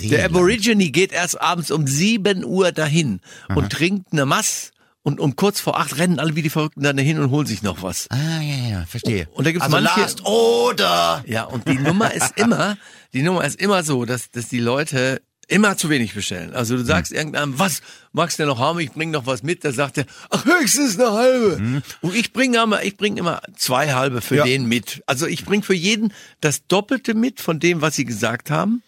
Der. 0.00 0.24
Aborigine 0.24 0.90
geht 0.90 1.12
erst 1.12 1.40
abends 1.40 1.70
um 1.70 1.86
7 1.86 2.44
Uhr 2.44 2.72
dahin 2.72 3.20
und 3.54 3.70
trinkt 3.70 4.12
eine 4.12 4.26
Mass 4.26 4.72
und 5.04 5.20
um 5.20 5.36
kurz 5.36 5.60
vor 5.60 5.78
acht 5.78 5.98
rennen 5.98 6.18
alle 6.18 6.34
wie 6.34 6.42
die 6.42 6.50
Verrückten 6.50 6.82
dann 6.82 6.96
dahin 6.96 7.20
und 7.20 7.30
holen 7.30 7.46
sich 7.46 7.62
noch 7.62 7.80
was. 7.84 8.08
Ah, 8.10 8.40
ja, 8.40 8.70
ja, 8.70 8.84
verstehe. 8.86 9.28
Und 9.34 9.46
da 9.46 9.52
gibt's 9.52 9.64
also 9.66 9.76
manche- 9.80 10.00
Last 10.00 10.24
Order. 10.24 11.22
Ja, 11.28 11.44
und 11.44 11.68
die 11.68 11.78
Nummer 11.78 12.12
ist 12.12 12.36
immer, 12.36 12.76
die 13.12 13.22
Nummer 13.22 13.44
ist 13.44 13.60
immer 13.60 13.84
so, 13.84 14.04
dass, 14.04 14.30
dass 14.32 14.48
die 14.48 14.60
Leute 14.60 15.22
immer 15.52 15.76
zu 15.76 15.88
wenig 15.90 16.14
bestellen. 16.14 16.54
Also 16.54 16.76
du 16.76 16.84
sagst 16.84 17.12
irgendeinem, 17.12 17.58
was 17.58 17.82
magst 18.12 18.38
du 18.38 18.42
denn 18.42 18.48
noch 18.48 18.58
haben? 18.58 18.80
Ich 18.80 18.92
bring 18.92 19.10
noch 19.10 19.26
was 19.26 19.42
mit. 19.42 19.64
Da 19.64 19.72
sagt 19.72 19.98
er, 19.98 20.06
ach 20.30 20.44
höchstens 20.44 20.98
eine 20.98 21.12
halbe. 21.12 21.82
Und 22.00 22.14
ich 22.14 22.32
bringe 22.32 22.62
immer, 22.62 22.82
ich 22.82 22.96
bringe 22.96 23.20
immer 23.20 23.40
zwei 23.56 23.92
halbe 23.92 24.20
für 24.20 24.36
Ja. 24.36 24.44
den 24.44 24.66
mit. 24.66 25.02
Also 25.06 25.26
ich 25.26 25.44
bringe 25.44 25.62
für 25.62 25.74
jeden 25.74 26.12
das 26.40 26.66
Doppelte 26.66 27.14
mit 27.14 27.40
von 27.40 27.60
dem, 27.60 27.80
was 27.80 27.96
sie 27.96 28.04
gesagt 28.04 28.50
haben. 28.50 28.82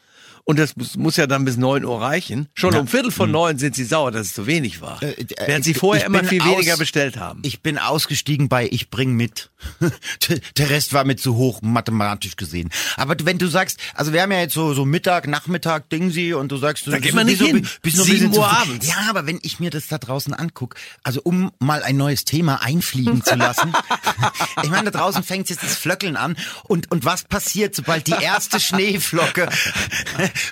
Und 0.46 0.58
das 0.58 0.76
muss, 0.76 0.96
muss 0.96 1.16
ja 1.16 1.26
dann 1.26 1.46
bis 1.46 1.56
neun 1.56 1.86
Uhr 1.86 2.02
reichen. 2.02 2.48
Schon 2.52 2.74
um 2.74 2.86
Viertel 2.86 3.10
von 3.10 3.30
neun 3.30 3.56
sind 3.58 3.74
sie 3.74 3.84
sauer, 3.84 4.10
dass 4.12 4.26
es 4.26 4.34
zu 4.34 4.46
wenig 4.46 4.82
war. 4.82 5.02
Äh, 5.02 5.12
äh, 5.12 5.26
Während 5.46 5.64
sie 5.64 5.72
vorher 5.72 6.04
immer 6.04 6.22
viel 6.22 6.42
aus- 6.42 6.48
weniger 6.48 6.76
bestellt 6.76 7.16
haben. 7.16 7.40
Ich 7.44 7.62
bin 7.62 7.78
ausgestiegen 7.78 8.50
bei 8.50 8.68
ich 8.70 8.90
bring 8.90 9.14
mit. 9.14 9.50
Der 10.58 10.68
Rest 10.68 10.92
war 10.92 11.04
mir 11.04 11.16
zu 11.16 11.36
hoch 11.36 11.62
mathematisch 11.62 12.36
gesehen. 12.36 12.68
Aber 12.96 13.16
wenn 13.24 13.38
du 13.38 13.46
sagst, 13.46 13.78
also 13.94 14.12
wir 14.12 14.20
haben 14.20 14.32
ja 14.32 14.40
jetzt 14.40 14.52
so 14.52 14.74
so 14.74 14.84
Mittag, 14.84 15.26
Nachmittag 15.28 15.88
Ding 15.88 16.10
sie 16.10 16.34
und 16.34 16.52
du 16.52 16.58
sagst, 16.58 16.86
du 16.86 16.90
Da 16.90 16.98
geht 16.98 17.04
bist 17.04 17.14
man 17.14 17.26
nicht 17.26 17.40
noch- 17.40 17.46
hin. 17.48 17.66
bist 17.80 17.96
noch 17.96 18.04
ein 18.04 18.10
Sieben 18.10 18.28
bisschen 18.30 18.38
Uhr 18.42 18.48
zu 18.48 18.54
früh. 18.54 18.62
abends. 18.70 18.86
Ja, 18.86 18.96
aber 19.08 19.26
wenn 19.26 19.38
ich 19.42 19.60
mir 19.60 19.70
das 19.70 19.86
da 19.88 19.96
draußen 19.96 20.34
anguck, 20.34 20.74
also 21.02 21.22
um 21.24 21.52
mal 21.58 21.82
ein 21.82 21.96
neues 21.96 22.26
Thema 22.26 22.60
einfliegen 22.62 23.24
zu 23.24 23.34
lassen. 23.36 23.72
ich 24.62 24.68
meine, 24.68 24.90
da 24.90 24.98
draußen 24.98 25.22
fängt 25.22 25.48
jetzt 25.48 25.62
das 25.62 25.74
Flöckeln 25.76 26.16
an 26.16 26.36
und 26.64 26.90
und 26.90 27.06
was 27.06 27.24
passiert, 27.24 27.74
sobald 27.74 28.06
die 28.06 28.12
erste 28.20 28.60
Schneeflocke 28.64 29.48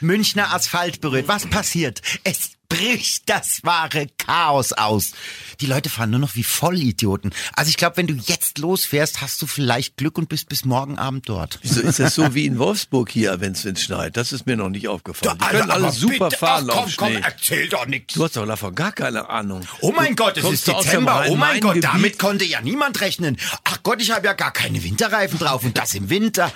Münchner 0.00 0.52
Asphalt 0.52 1.00
berührt? 1.00 1.28
Was 1.28 1.46
passiert? 1.46 2.00
Es 2.24 2.50
bricht 2.68 3.28
das 3.28 3.60
wahre 3.64 4.06
Chaos 4.16 4.72
aus. 4.72 5.12
Die 5.60 5.66
Leute 5.66 5.90
fahren 5.90 6.08
nur 6.08 6.20
noch 6.20 6.36
wie 6.36 6.42
Vollidioten. 6.42 7.30
Also 7.54 7.68
ich 7.68 7.76
glaube, 7.76 7.98
wenn 7.98 8.06
du 8.06 8.14
jetzt 8.14 8.56
losfährst, 8.56 9.20
hast 9.20 9.42
du 9.42 9.46
vielleicht 9.46 9.98
Glück 9.98 10.16
und 10.16 10.30
bist 10.30 10.48
bis 10.48 10.64
morgen 10.64 10.98
Abend 10.98 11.28
dort. 11.28 11.58
Wieso 11.60 11.82
ist 11.82 11.98
das 11.98 12.14
so 12.14 12.34
wie 12.34 12.46
in 12.46 12.58
Wolfsburg 12.58 13.10
hier, 13.10 13.40
wenn 13.40 13.52
es 13.52 13.82
schneit? 13.82 14.16
Das 14.16 14.32
ist 14.32 14.46
mir 14.46 14.56
noch 14.56 14.70
nicht 14.70 14.88
aufgefallen. 14.88 15.38
Die 15.38 15.44
können 15.48 15.70
alle 15.70 15.92
super 15.92 16.30
bitte, 16.30 16.38
fahren 16.38 16.66
ach, 16.70 16.74
komm, 16.74 16.84
auf 16.84 16.96
komm, 16.96 17.08
Schnee. 17.12 17.20
erzähl 17.22 17.68
doch 17.68 17.86
nichts. 17.86 18.14
Du 18.14 18.24
hast 18.24 18.36
doch 18.38 18.46
davon 18.46 18.74
gar 18.74 18.92
keine 18.92 19.28
Ahnung. 19.28 19.66
Oh 19.82 19.92
mein 19.94 20.16
Du 20.16 20.24
Gott, 20.24 20.38
es 20.38 20.50
ist 20.50 20.66
Dezember. 20.66 21.26
Oh 21.28 21.36
mein 21.36 21.60
Gott, 21.60 21.72
Rhein-Main-Gebiet. 21.74 21.84
damit 21.84 22.18
konnte 22.18 22.46
ja 22.46 22.62
niemand 22.62 23.02
rechnen. 23.02 23.36
Ach 23.64 23.80
Gott, 23.82 24.00
ich 24.00 24.12
habe 24.12 24.26
ja 24.26 24.32
gar 24.32 24.50
keine 24.50 24.82
Winterreifen 24.82 25.38
drauf 25.38 25.62
und 25.64 25.76
das 25.76 25.92
im 25.92 26.08
Winter. 26.08 26.50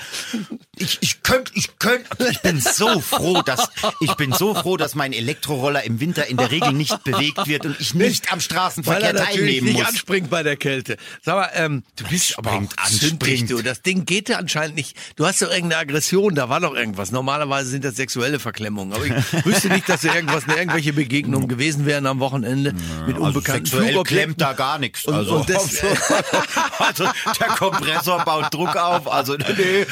Ich, 0.79 0.99
ich 1.01 1.23
könnte, 1.23 1.53
ich 1.55 1.79
könnte, 1.79 2.29
ich 2.31 2.41
bin 2.43 2.61
so 2.61 3.01
froh, 3.01 3.41
dass, 3.43 3.71
ich 4.01 4.13
bin 4.15 4.33
so 4.33 4.55
froh, 4.55 4.77
dass 4.77 4.95
mein 4.95 5.15
Elektroroller 5.15 5.83
im 5.85 6.01
Winter 6.01 6.27
in 6.27 6.37
der 6.37 6.51
Regel 6.51 6.73
nicht 6.75 7.03
bewegt 7.03 7.47
wird 7.47 7.65
und 7.65 7.81
ich 7.81 7.95
nicht 7.95 8.31
am 8.31 8.37
Weil 8.37 8.41
Straßenverkehr 8.43 9.09
er 9.09 9.13
natürlich 9.15 9.37
teilnehmen 9.39 9.67
nicht 9.69 9.79
muss. 9.79 9.89
anspringt 9.89 10.29
bei 10.29 10.43
der 10.43 10.57
Kälte. 10.57 10.99
Sag 11.23 11.37
mal, 11.37 11.51
ähm, 11.55 11.83
du 11.97 12.05
bist 12.09 12.37
aber 12.39 12.53
auch 12.53 12.63
Anspringt, 12.77 13.51
du. 13.51 13.63
Das 13.63 13.81
Ding 13.81 14.05
geht 14.05 14.29
ja 14.29 14.37
anscheinend 14.37 14.77
nicht. 14.77 14.97
Du 15.17 15.25
hast 15.27 15.41
doch 15.41 15.51
irgendeine 15.51 15.79
Aggression, 15.81 16.35
da 16.35 16.51
war 16.51 16.61
doch 16.61 16.75
irgendwas. 16.75 17.11
Normalerweise 17.11 17.71
sind 17.71 17.83
das 17.85 17.97
sexuelle 17.97 18.39
Verklemmungen. 18.39 18.93
Aber 18.93 19.07
ich 19.07 19.13
wüsste 19.47 19.69
nicht, 19.69 19.89
dass 19.89 20.03
da 20.03 20.15
irgendwas, 20.15 20.45
irgendwelche 20.47 20.93
Begegnungen 20.93 21.49
gewesen 21.49 21.87
wären 21.87 22.05
am 22.07 22.21
Wochenende 22.21 22.75
mit 23.07 23.17
unbekannten 23.17 23.65
Also 23.65 23.79
sexuell 23.79 24.03
klemmt 24.05 24.41
da 24.43 24.53
gar 24.53 24.79
nichts. 24.79 25.07
Und- 25.07 25.15
Also, 25.15 25.37
und 25.37 25.49
das- 25.49 25.71
also 26.79 27.05
der 27.41 27.47
Kompressor 27.49 28.23
baut 28.27 28.53
Druck 28.53 28.77
auf. 28.77 29.11
Also 29.11 29.37
nee. 29.57 29.87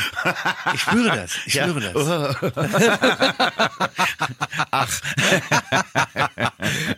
Ich 0.74 0.80
spüre 0.80 1.16
das. 1.16 1.32
Ich 1.46 1.54
Ja. 1.54 1.68
spüre 1.68 1.80
das. 1.80 1.94
Ach, 4.70 5.00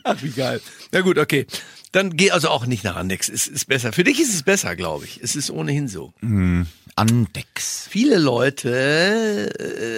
Ach, 0.04 0.16
wie 0.22 0.30
geil. 0.30 0.60
Na 0.92 1.00
gut, 1.02 1.18
okay. 1.18 1.46
Dann 1.92 2.16
geh 2.16 2.30
also 2.30 2.48
auch 2.50 2.66
nicht 2.66 2.84
nach 2.84 2.96
Andex. 2.96 3.28
Es 3.28 3.46
ist 3.46 3.66
besser. 3.68 3.92
Für 3.92 4.04
dich 4.04 4.20
ist 4.20 4.34
es 4.34 4.42
besser, 4.42 4.76
glaube 4.76 5.04
ich. 5.06 5.20
Es 5.22 5.34
ist 5.36 5.50
ohnehin 5.50 5.88
so. 5.88 6.12
Andex. 6.94 7.86
Viele 7.90 8.18
Leute 8.18 9.50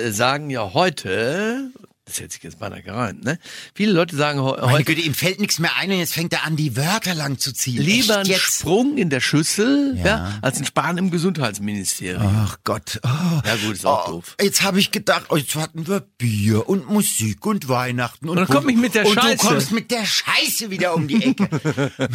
äh, 0.07 0.11
sagen 0.13 0.51
ja 0.51 0.73
heute, 0.75 1.71
das 2.09 2.19
hätte 2.21 2.33
sich 2.33 2.43
jetzt 2.43 2.59
beinahe 2.59 2.83
gereimt, 2.83 3.23
ne? 3.25 3.39
Viele 3.75 3.93
Leute 3.93 4.17
sagen 4.17 4.41
heu- 4.41 4.57
Meine 4.61 4.73
heute, 4.73 4.85
Güte, 4.85 5.03
ihm 5.03 5.15
fällt 5.15 5.39
nichts 5.41 5.59
mehr 5.59 5.77
ein 5.77 5.91
und 5.93 5.99
jetzt 5.99 6.15
fängt 6.15 6.33
er 6.33 6.45
an, 6.45 6.57
die 6.57 6.77
Wörter 6.77 7.15
lang 7.15 7.39
zu 7.39 7.53
ziehen. 7.53 7.83
lieber 7.83 8.19
ein? 8.19 8.27
Sprung 8.27 8.97
in 8.99 9.11
der 9.11 9.21
Schüssel 9.21 9.95
ja. 9.99 10.05
Ja. 10.07 10.39
als 10.43 10.59
ein 10.59 10.65
Sparen 10.65 10.99
im 10.99 11.11
Gesundheitsministerium. 11.11 12.23
Ach 12.25 12.57
Gott. 12.65 13.01
Oh. 13.05 13.09
Ja 13.47 13.57
gut, 13.65 13.75
ist 13.75 13.87
auch 13.87 14.09
Oh, 14.09 14.11
doof. 14.13 14.37
Jetzt 14.41 14.63
habe 14.63 14.81
ich 14.81 14.91
gedacht, 14.91 15.27
oh, 15.29 15.37
jetzt 15.37 15.55
hatten 15.55 15.87
wir 15.87 16.01
Bier 16.01 16.69
und 16.69 16.89
Musik 16.89 17.45
und 17.47 17.69
Weihnachten 17.69 18.29
und, 18.29 18.39
Und 18.39 18.49
dann 18.49 18.57
komm 18.57 18.69
ich 18.69 18.77
mit 18.77 18.95
der 18.95 19.07
und 19.07 19.15
Scheiße. 19.15 19.37
du 19.37 19.49
kommst 19.49 19.73
mit 19.73 19.91
der 19.91 20.05
Scheiße 20.05 20.71
wieder 20.71 20.95
um 20.95 21.07
die 21.09 21.23
Ecke. 21.25 21.49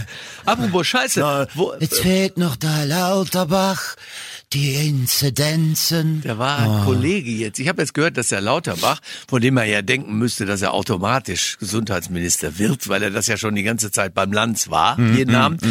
Apropos 0.46 0.88
Scheiße, 0.88 1.48
wo, 1.56 1.74
jetzt 1.80 2.00
fehlt 2.00 2.38
noch 2.38 2.56
der 2.56 2.86
Lauterbach, 2.86 3.96
die 4.54 4.76
Inzidenzen. 4.88 6.22
Da 6.24 6.38
war 6.38 6.60
ein 6.60 6.70
Ah. 6.70 6.84
Kollege 6.86 7.32
jetzt. 7.32 7.60
Ich 7.60 7.68
habe 7.68 7.82
jetzt 7.82 7.94
gehört, 7.94 8.18
dass 8.18 8.30
der 8.30 8.42
Lauterbach, 8.42 9.00
von 9.28 9.42
dem 9.42 9.56
man 9.56 9.68
ja 9.68 9.82
denken 9.82 10.18
müsste, 10.18 10.46
dass 10.46 10.62
er 10.62 10.74
automatisch 10.74 11.58
Gesundheitsminister 11.60 12.58
wird, 12.60 12.88
weil 12.88 13.04
er 13.04 13.12
das 13.12 13.28
ja 13.28 13.38
schon 13.38 13.56
die 13.56 13.64
ganze 13.64 13.92
Zeit 13.92 14.14
beim 14.14 14.32
Lanz 14.32 14.70
war, 14.70 15.00
Mhm, 15.00 15.18
jeden 15.18 15.36
Abend. 15.36 15.62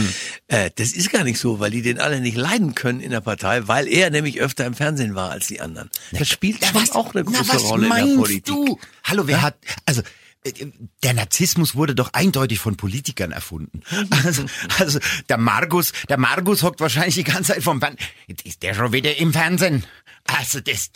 Äh, 0.49 0.71
das 0.77 0.93
ist 0.93 1.11
gar 1.11 1.25
nicht 1.25 1.39
so, 1.39 1.61
weil 1.61 1.71
die 1.71 1.83
den 1.83 1.99
alle 1.99 2.21
nicht 2.21 2.37
leiden 2.37 2.75
können 2.75 3.01
in 3.01 3.11
der 3.11 3.21
Partei, 3.21 3.69
weil 3.69 3.87
er 3.89 4.11
nämlich 4.11 4.41
öfter 4.41 4.67
im 4.67 4.75
Fernsehen 4.75 5.15
war 5.15 5.31
als 5.31 5.47
die 5.47 5.61
anderen. 5.61 5.89
Das 6.13 6.29
spielt 6.29 6.65
schon 6.65 6.91
auch 6.91 7.15
eine 7.15 7.25
na, 7.25 7.31
große 7.39 7.55
was 7.55 7.63
Rolle 7.65 7.87
in 7.87 8.07
der 8.07 8.15
Politik. 8.17 8.45
Du? 8.47 8.79
Hallo, 9.05 9.27
wer 9.27 9.43
hat, 9.43 9.57
also, 9.87 10.03
der 11.03 11.15
Narzissmus 11.15 11.75
wurde 11.75 11.95
doch 11.95 12.13
eindeutig 12.13 12.59
von 12.59 12.77
Politikern 12.77 13.33
erfunden. 13.33 13.83
Also, 14.25 14.45
also 14.79 14.99
der 15.29 15.39
Margus, 15.39 15.93
der 16.09 16.19
Margus 16.19 16.63
hockt 16.63 16.81
wahrscheinlich 16.81 17.15
die 17.15 17.25
ganze 17.25 17.55
Zeit 17.55 17.63
vom 17.63 17.81
Fernsehen. 17.81 18.07
Jetzt 18.27 18.45
ist 18.47 18.63
der 18.63 18.75
schon 18.75 18.93
wieder 18.93 19.17
im 19.17 19.33
Fernsehen. 19.33 19.85
Also 20.25 20.61
das, 20.61 20.91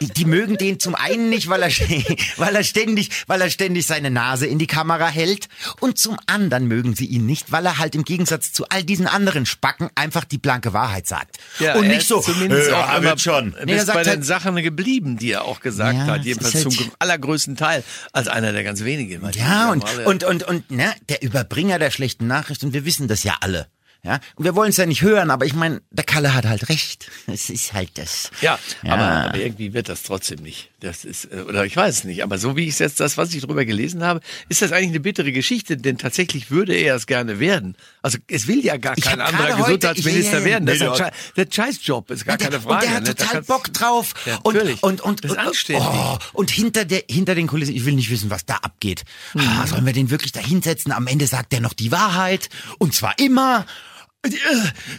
die, 0.00 0.08
die 0.08 0.24
mögen 0.24 0.56
den 0.56 0.78
zum 0.80 0.94
einen 0.94 1.28
nicht, 1.28 1.48
weil 1.48 1.62
er, 1.62 1.70
weil 2.36 2.54
er 2.56 2.64
ständig, 2.64 3.10
weil 3.26 3.40
er 3.40 3.50
ständig 3.50 3.86
seine 3.86 4.10
Nase 4.10 4.46
in 4.46 4.58
die 4.58 4.66
Kamera 4.66 5.08
hält, 5.08 5.48
und 5.80 5.98
zum 5.98 6.16
anderen 6.26 6.66
mögen 6.68 6.94
sie 6.94 7.06
ihn 7.06 7.26
nicht, 7.26 7.52
weil 7.52 7.66
er 7.66 7.78
halt 7.78 7.94
im 7.94 8.04
Gegensatz 8.04 8.52
zu 8.52 8.68
all 8.68 8.84
diesen 8.84 9.06
anderen 9.06 9.46
Spacken 9.46 9.90
einfach 9.94 10.24
die 10.24 10.38
blanke 10.38 10.72
Wahrheit 10.72 11.06
sagt 11.06 11.38
Ja, 11.58 11.74
und 11.76 11.88
nicht 11.88 12.06
so. 12.06 12.20
zumindest 12.20 12.70
"Äh, 12.70 12.72
auch 12.74 12.88
er 12.88 12.98
immer 12.98 13.18
schon. 13.18 13.54
Nee, 13.64 13.72
er 13.72 13.78
ist 13.82 13.86
bei 13.92 14.02
den 14.02 14.10
halt, 14.10 14.24
Sachen 14.24 14.56
geblieben, 14.56 15.16
die 15.18 15.32
er 15.32 15.44
auch 15.44 15.60
gesagt 15.60 15.96
Ja, 15.98 16.06
hat, 16.06 16.24
jedenfalls 16.24 16.54
halt- 16.54 16.72
zum 16.72 16.92
allergrößten 16.98 17.56
Teil 17.56 17.82
als 18.12 18.28
einer 18.28 18.52
der 18.52 18.64
ganz 18.64 18.84
wenigen. 18.84 19.22
Ja, 19.34 19.70
und, 19.70 19.84
und, 20.06 20.24
und, 20.24 20.42
und, 20.44 20.70
ne, 20.70 20.92
der 21.08 21.22
Überbringer 21.22 21.78
der 21.78 21.90
schlechten 21.90 22.26
Nachricht, 22.26 22.62
und 22.64 22.72
wir 22.72 22.84
wissen 22.84 23.08
das 23.08 23.22
ja 23.24 23.36
alle. 23.40 23.66
Ja, 24.06 24.20
und 24.36 24.44
wir 24.44 24.54
wollen 24.54 24.70
es 24.70 24.76
ja 24.76 24.86
nicht 24.86 25.02
hören, 25.02 25.30
aber 25.32 25.46
ich 25.46 25.54
meine, 25.54 25.82
der 25.90 26.04
Kalle 26.04 26.32
hat 26.32 26.44
halt 26.46 26.68
recht. 26.68 27.10
Es 27.26 27.50
ist 27.50 27.72
halt 27.72 27.90
das. 27.94 28.30
Ja, 28.40 28.56
Ja. 28.84 28.92
Aber, 28.94 29.28
aber 29.30 29.38
irgendwie 29.38 29.72
wird 29.74 29.88
das 29.88 30.04
trotzdem 30.04 30.40
nicht. 30.42 30.70
Das 30.80 31.04
ist, 31.04 31.24
äh, 31.32 31.40
oder 31.40 31.64
ich 31.66 31.76
weiß 31.76 31.98
es 31.98 32.04
nicht, 32.04 32.22
aber 32.22 32.38
so 32.38 32.54
wie 32.56 32.68
ich 32.68 32.78
jetzt 32.78 33.00
das, 33.00 33.16
was 33.18 33.34
ich 33.34 33.42
drüber 33.42 33.64
gelesen 33.64 34.04
habe, 34.04 34.20
ist 34.48 34.62
das 34.62 34.70
eigentlich 34.70 34.90
eine 34.90 35.00
bittere 35.00 35.32
Geschichte, 35.32 35.76
denn 35.76 35.98
tatsächlich 35.98 36.50
würde 36.52 36.74
er 36.74 36.94
es 36.94 37.06
gerne 37.06 37.40
werden. 37.40 37.76
Also 38.02 38.18
es 38.28 38.46
will 38.46 38.64
ja 38.64 38.76
gar 38.76 38.96
Ich 38.96 39.02
kein 39.04 39.20
anderer 39.20 39.48
heute- 39.58 39.62
Gesundheitsminister 39.64 40.38
ich- 40.38 40.44
werden. 40.44 40.66
Das 40.66 40.76
ist 40.76 40.82
ein 41.00 41.10
der 41.36 41.46
Scheißjob, 41.50 42.10
ist 42.12 42.24
gar 42.24 42.38
keine 42.38 42.56
und 42.58 42.62
Frage. 42.62 42.86
der 42.86 42.94
hat 42.94 43.02
ne? 43.04 43.14
Total 43.16 43.42
Bock 43.42 43.72
drauf. 43.72 44.14
Ja, 44.24 44.36
und, 44.44 44.54
natürlich. 44.54 44.82
und, 44.84 45.00
und, 45.00 45.24
und, 45.24 45.36
anständig. 45.38 45.84
Oh, 45.84 46.18
und 46.34 46.50
hinter 46.52 46.84
der, 46.84 47.02
hinter 47.10 47.34
den 47.34 47.48
Kulissen, 47.48 47.74
ich 47.74 47.84
will 47.84 47.94
nicht 47.94 48.10
wissen, 48.10 48.30
was 48.30 48.46
da 48.46 48.54
abgeht. 48.56 49.02
Mhm. 49.34 49.40
Ah, 49.40 49.66
sollen 49.66 49.84
wir 49.84 49.92
den 49.92 50.10
wirklich 50.10 50.30
da 50.32 50.40
hinsetzen? 50.40 50.92
Am 50.92 51.08
Ende 51.08 51.26
sagt 51.26 51.52
er 51.52 51.60
noch 51.60 51.72
die 51.72 51.90
Wahrheit. 51.90 52.48
Und 52.78 52.94
zwar 52.94 53.18
immer. 53.18 53.66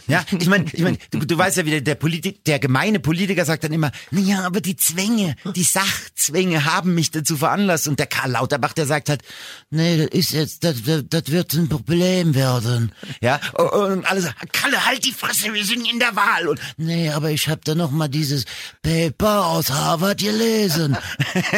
Ja, 0.06 0.24
ich 0.38 0.48
meine, 0.48 0.64
ich 0.72 0.82
mein, 0.82 0.98
du, 1.10 1.18
du 1.18 1.38
weißt 1.38 1.58
ja, 1.58 1.66
wie 1.66 1.80
der, 1.80 1.94
Politik, 1.94 2.44
der 2.44 2.58
gemeine 2.58 3.00
Politiker 3.00 3.44
sagt 3.44 3.64
dann 3.64 3.72
immer, 3.72 3.90
naja, 4.10 4.44
aber 4.44 4.60
die 4.60 4.76
Zwänge, 4.76 5.36
die 5.54 5.62
Sachzwänge 5.62 6.64
haben 6.64 6.94
mich 6.94 7.10
dazu 7.10 7.36
veranlasst. 7.36 7.88
Und 7.88 7.98
der 7.98 8.06
Karl 8.06 8.32
Lauterbach, 8.32 8.72
der 8.72 8.86
sagt 8.86 9.08
halt, 9.08 9.22
nee, 9.70 9.98
das 9.98 10.08
ist 10.08 10.32
jetzt, 10.32 10.64
das, 10.64 10.82
das, 10.84 11.04
das 11.08 11.30
wird 11.30 11.52
ein 11.54 11.68
Problem 11.68 12.34
werden. 12.34 12.92
Ja, 13.20 13.40
und 13.54 14.04
alle 14.06 14.20
sagen, 14.20 14.36
Kalle, 14.52 14.86
halt 14.86 15.04
die 15.04 15.12
Fresse, 15.12 15.52
wir 15.52 15.64
sind 15.64 15.90
in 15.90 15.98
der 15.98 16.14
Wahl. 16.16 16.48
Und 16.48 16.60
nee, 16.76 17.10
aber 17.10 17.30
ich 17.30 17.48
habe 17.48 17.60
da 17.64 17.74
noch 17.74 17.90
mal 17.90 18.08
dieses 18.08 18.44
Paper 18.82 19.46
aus 19.46 19.70
Harvard 19.70 20.18
gelesen. 20.18 20.96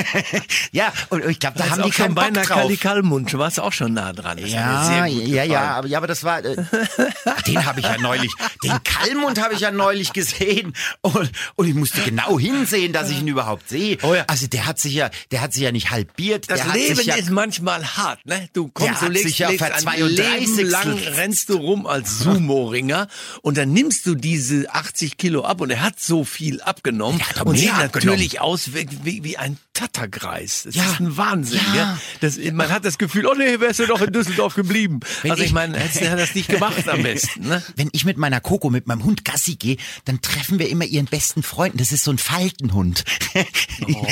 ja, 0.73 0.93
und 1.09 1.25
ich 1.27 1.39
glaube, 1.39 1.59
da 1.59 1.71
haben 1.71 1.83
die 1.83 1.91
keinen 1.91 2.15
Bock 2.15 2.33
drauf. 2.33 2.47
Kali 2.47 2.77
Kalmund, 2.77 3.33
du 3.33 3.39
warst 3.39 3.61
auch 3.61 3.73
schon 3.73 3.95
nah 3.95 4.13
dran. 4.13 4.39
Das 4.41 4.51
Ja, 4.51 5.07
ja, 5.07 5.45
ja, 5.45 5.63
aber, 5.77 5.89
ja, 5.89 5.99
aber 5.99 6.07
das 6.07 6.25
war, 6.25 6.45
äh, 6.45 6.57
den 7.61 7.67
habe 7.67 7.81
ich 7.81 7.87
ja 7.87 7.99
neulich, 7.99 8.33
den 8.63 8.83
Kalmund 8.85 9.41
habe 9.43 9.55
ich 9.55 9.61
ja 9.61 9.71
neulich 9.71 10.13
gesehen 10.13 10.75
und, 11.03 11.31
und 11.57 11.69
ich 11.69 11.75
musste 11.75 12.01
genau 12.03 12.39
hinsehen, 12.39 12.93
dass 12.93 13.11
ich 13.11 13.21
ihn 13.21 13.29
überhaupt 13.29 13.69
sehe. 13.69 13.99
Oh 14.03 14.15
ja. 14.15 14.25
Also 14.27 14.47
der 14.47 14.67
hat 14.67 14.79
sich 14.79 14.95
ja, 14.95 15.11
der 15.31 15.41
hat 15.41 15.53
sich 15.53 15.63
ja 15.63 15.73
nicht 15.73 15.91
halbiert. 15.91 16.51
Das 16.51 16.61
der 16.61 16.69
hat 16.69 16.75
Leben 16.75 17.01
ja, 17.03 17.15
ist 17.17 17.31
manchmal 17.31 17.85
hart, 17.97 18.25
ne? 18.27 18.49
Du 18.53 18.69
kommst, 18.69 19.03
du 19.03 19.07
legst, 19.09 19.29
sich 19.29 19.39
ja 19.39 19.49
legst 19.51 19.63
ein 19.65 19.79
32 19.81 20.17
Leben 20.57 20.71
lang 20.71 20.99
rennst 20.99 21.49
du 21.49 21.57
rum 21.57 21.87
als 21.87 22.19
Sumo-Ringer 22.21 23.09
und 23.43 23.57
dann 23.57 23.73
nimmst 23.73 24.07
du 24.07 24.15
diese 24.15 24.73
80 24.75 25.17
Kilo 25.17 25.45
ab 25.45 25.61
und 25.61 25.71
er 25.71 25.83
hat 25.83 26.01
so 26.01 26.25
viel 26.25 26.61
abgenommen 26.63 27.21
und 27.45 27.57
sieht 27.57 27.77
natürlich 27.77 28.41
aus 28.41 28.75
wie, 28.75 28.87
wie, 29.03 29.25
wie 29.25 29.37
ein 29.37 29.57
Tattergreis. 29.75 30.63
Das 30.65 30.75
Ja. 30.75 30.85
ist 30.93 31.01
ein 31.01 31.17
Wahnsinn, 31.17 31.61
Ja. 31.75 31.77
ja. 31.77 31.99
Das, 32.21 32.39
man 32.53 32.69
hat 32.71 32.85
das 32.85 32.99
Gefühl, 32.99 33.27
oh 33.27 33.35
nee, 33.35 33.61
wärst 33.61 33.81
du 33.81 33.87
doch 33.87 34.01
in 34.01 34.13
Düsseldorf 34.13 34.55
geblieben. 34.55 35.01
Wenn 35.23 35.31
also 35.33 35.43
ich 35.43 35.49
ich- 35.49 35.55
meine, 35.55 35.79
hättest 35.79 36.03
du 36.03 36.17
das 36.17 36.35
nicht 36.35 36.49
gemacht 36.51 36.89
am 36.89 37.03
besten, 37.03 37.50
ne? 37.51 37.63
wenn 37.77 37.91
ich 37.93 38.05
mit 38.05 38.17
meiner 38.17 38.41
Coco, 38.41 38.71
mit 38.71 38.87
meinem 38.87 39.05
Hund 39.05 39.25
Gassi 39.25 39.57
gehe, 39.57 39.77
dann 40.05 40.21
treffen 40.21 40.59
wir 40.59 40.69
immer 40.69 40.85
ihren 40.85 41.07
besten 41.07 41.43
Freund. 41.43 41.81
Das 41.81 41.93
ist 41.93 42.05
so 42.05 42.11
ein 42.11 42.19
Faltenhund. 42.19 43.05
Oh. 43.87 44.07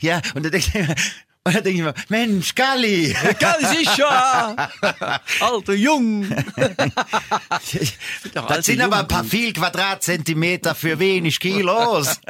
ja, 0.00 0.22
und 0.34 0.44
da 0.44 0.50
denke 0.50 0.68
ich 0.68 0.74
mir, 0.74 0.94
und 1.44 1.54
da 1.56 1.60
denke 1.62 1.78
ich 1.78 1.84
mir, 1.84 1.94
Mensch, 2.10 2.54
Galli. 2.54 3.16
Ganz 3.38 3.70
sicher! 3.70 4.70
Alter 5.40 5.72
Jung! 5.72 6.26
Das 8.48 8.66
sind 8.66 8.80
aber 8.80 8.98
ein 8.98 9.08
paar 9.08 9.24
viel 9.24 9.52
Quadratzentimeter 9.52 10.74
für 10.74 10.98
wenig 10.98 11.40
Kilos. 11.40 12.20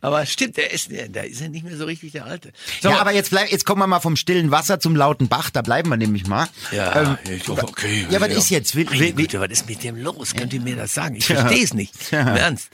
Aber 0.00 0.26
stimmt, 0.26 0.56
der 0.56 0.72
ist, 0.72 0.90
der, 0.90 1.24
ist 1.24 1.40
ja 1.40 1.48
nicht 1.48 1.64
mehr 1.64 1.76
so 1.76 1.84
richtig 1.84 2.12
der 2.12 2.24
Alte. 2.26 2.52
Sag 2.80 2.92
ja, 2.92 2.98
aber 3.00 3.12
jetzt 3.12 3.30
bleib, 3.30 3.50
jetzt 3.50 3.64
kommen 3.64 3.80
wir 3.80 3.86
mal 3.86 4.00
vom 4.00 4.16
stillen 4.16 4.50
Wasser 4.50 4.80
zum 4.80 4.96
lauten 4.96 5.28
Bach. 5.28 5.50
Da 5.50 5.62
bleiben 5.62 5.88
wir 5.90 5.96
nämlich 5.96 6.26
mal. 6.26 6.48
Ja, 6.72 6.94
Ähm, 6.94 7.18
ich, 7.30 7.48
okay. 7.48 8.06
ja, 8.10 8.20
was 8.20 8.28
ist 8.28 8.50
jetzt? 8.50 8.74
Will, 8.74 8.90
will, 8.90 9.12
Güte, 9.12 9.40
was 9.40 9.50
ist 9.50 9.68
mit 9.68 9.82
dem 9.82 9.96
los? 9.96 10.34
Könnt 10.34 10.52
ihr 10.52 10.60
mir 10.60 10.76
das 10.76 10.94
sagen? 10.94 11.16
Ich 11.16 11.26
verstehe 11.26 11.64
es 11.64 11.74
nicht. 11.74 11.94
Im 12.12 12.18
Ernst. 12.18 12.70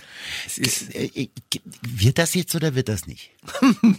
Es 0.47 0.59
ist, 0.59 0.95
äh, 0.95 1.11
äh, 1.15 1.29
wird 1.83 2.19
das 2.19 2.35
jetzt 2.35 2.55
oder 2.55 2.75
wird 2.75 2.89
das 2.89 3.07
nicht? 3.07 3.31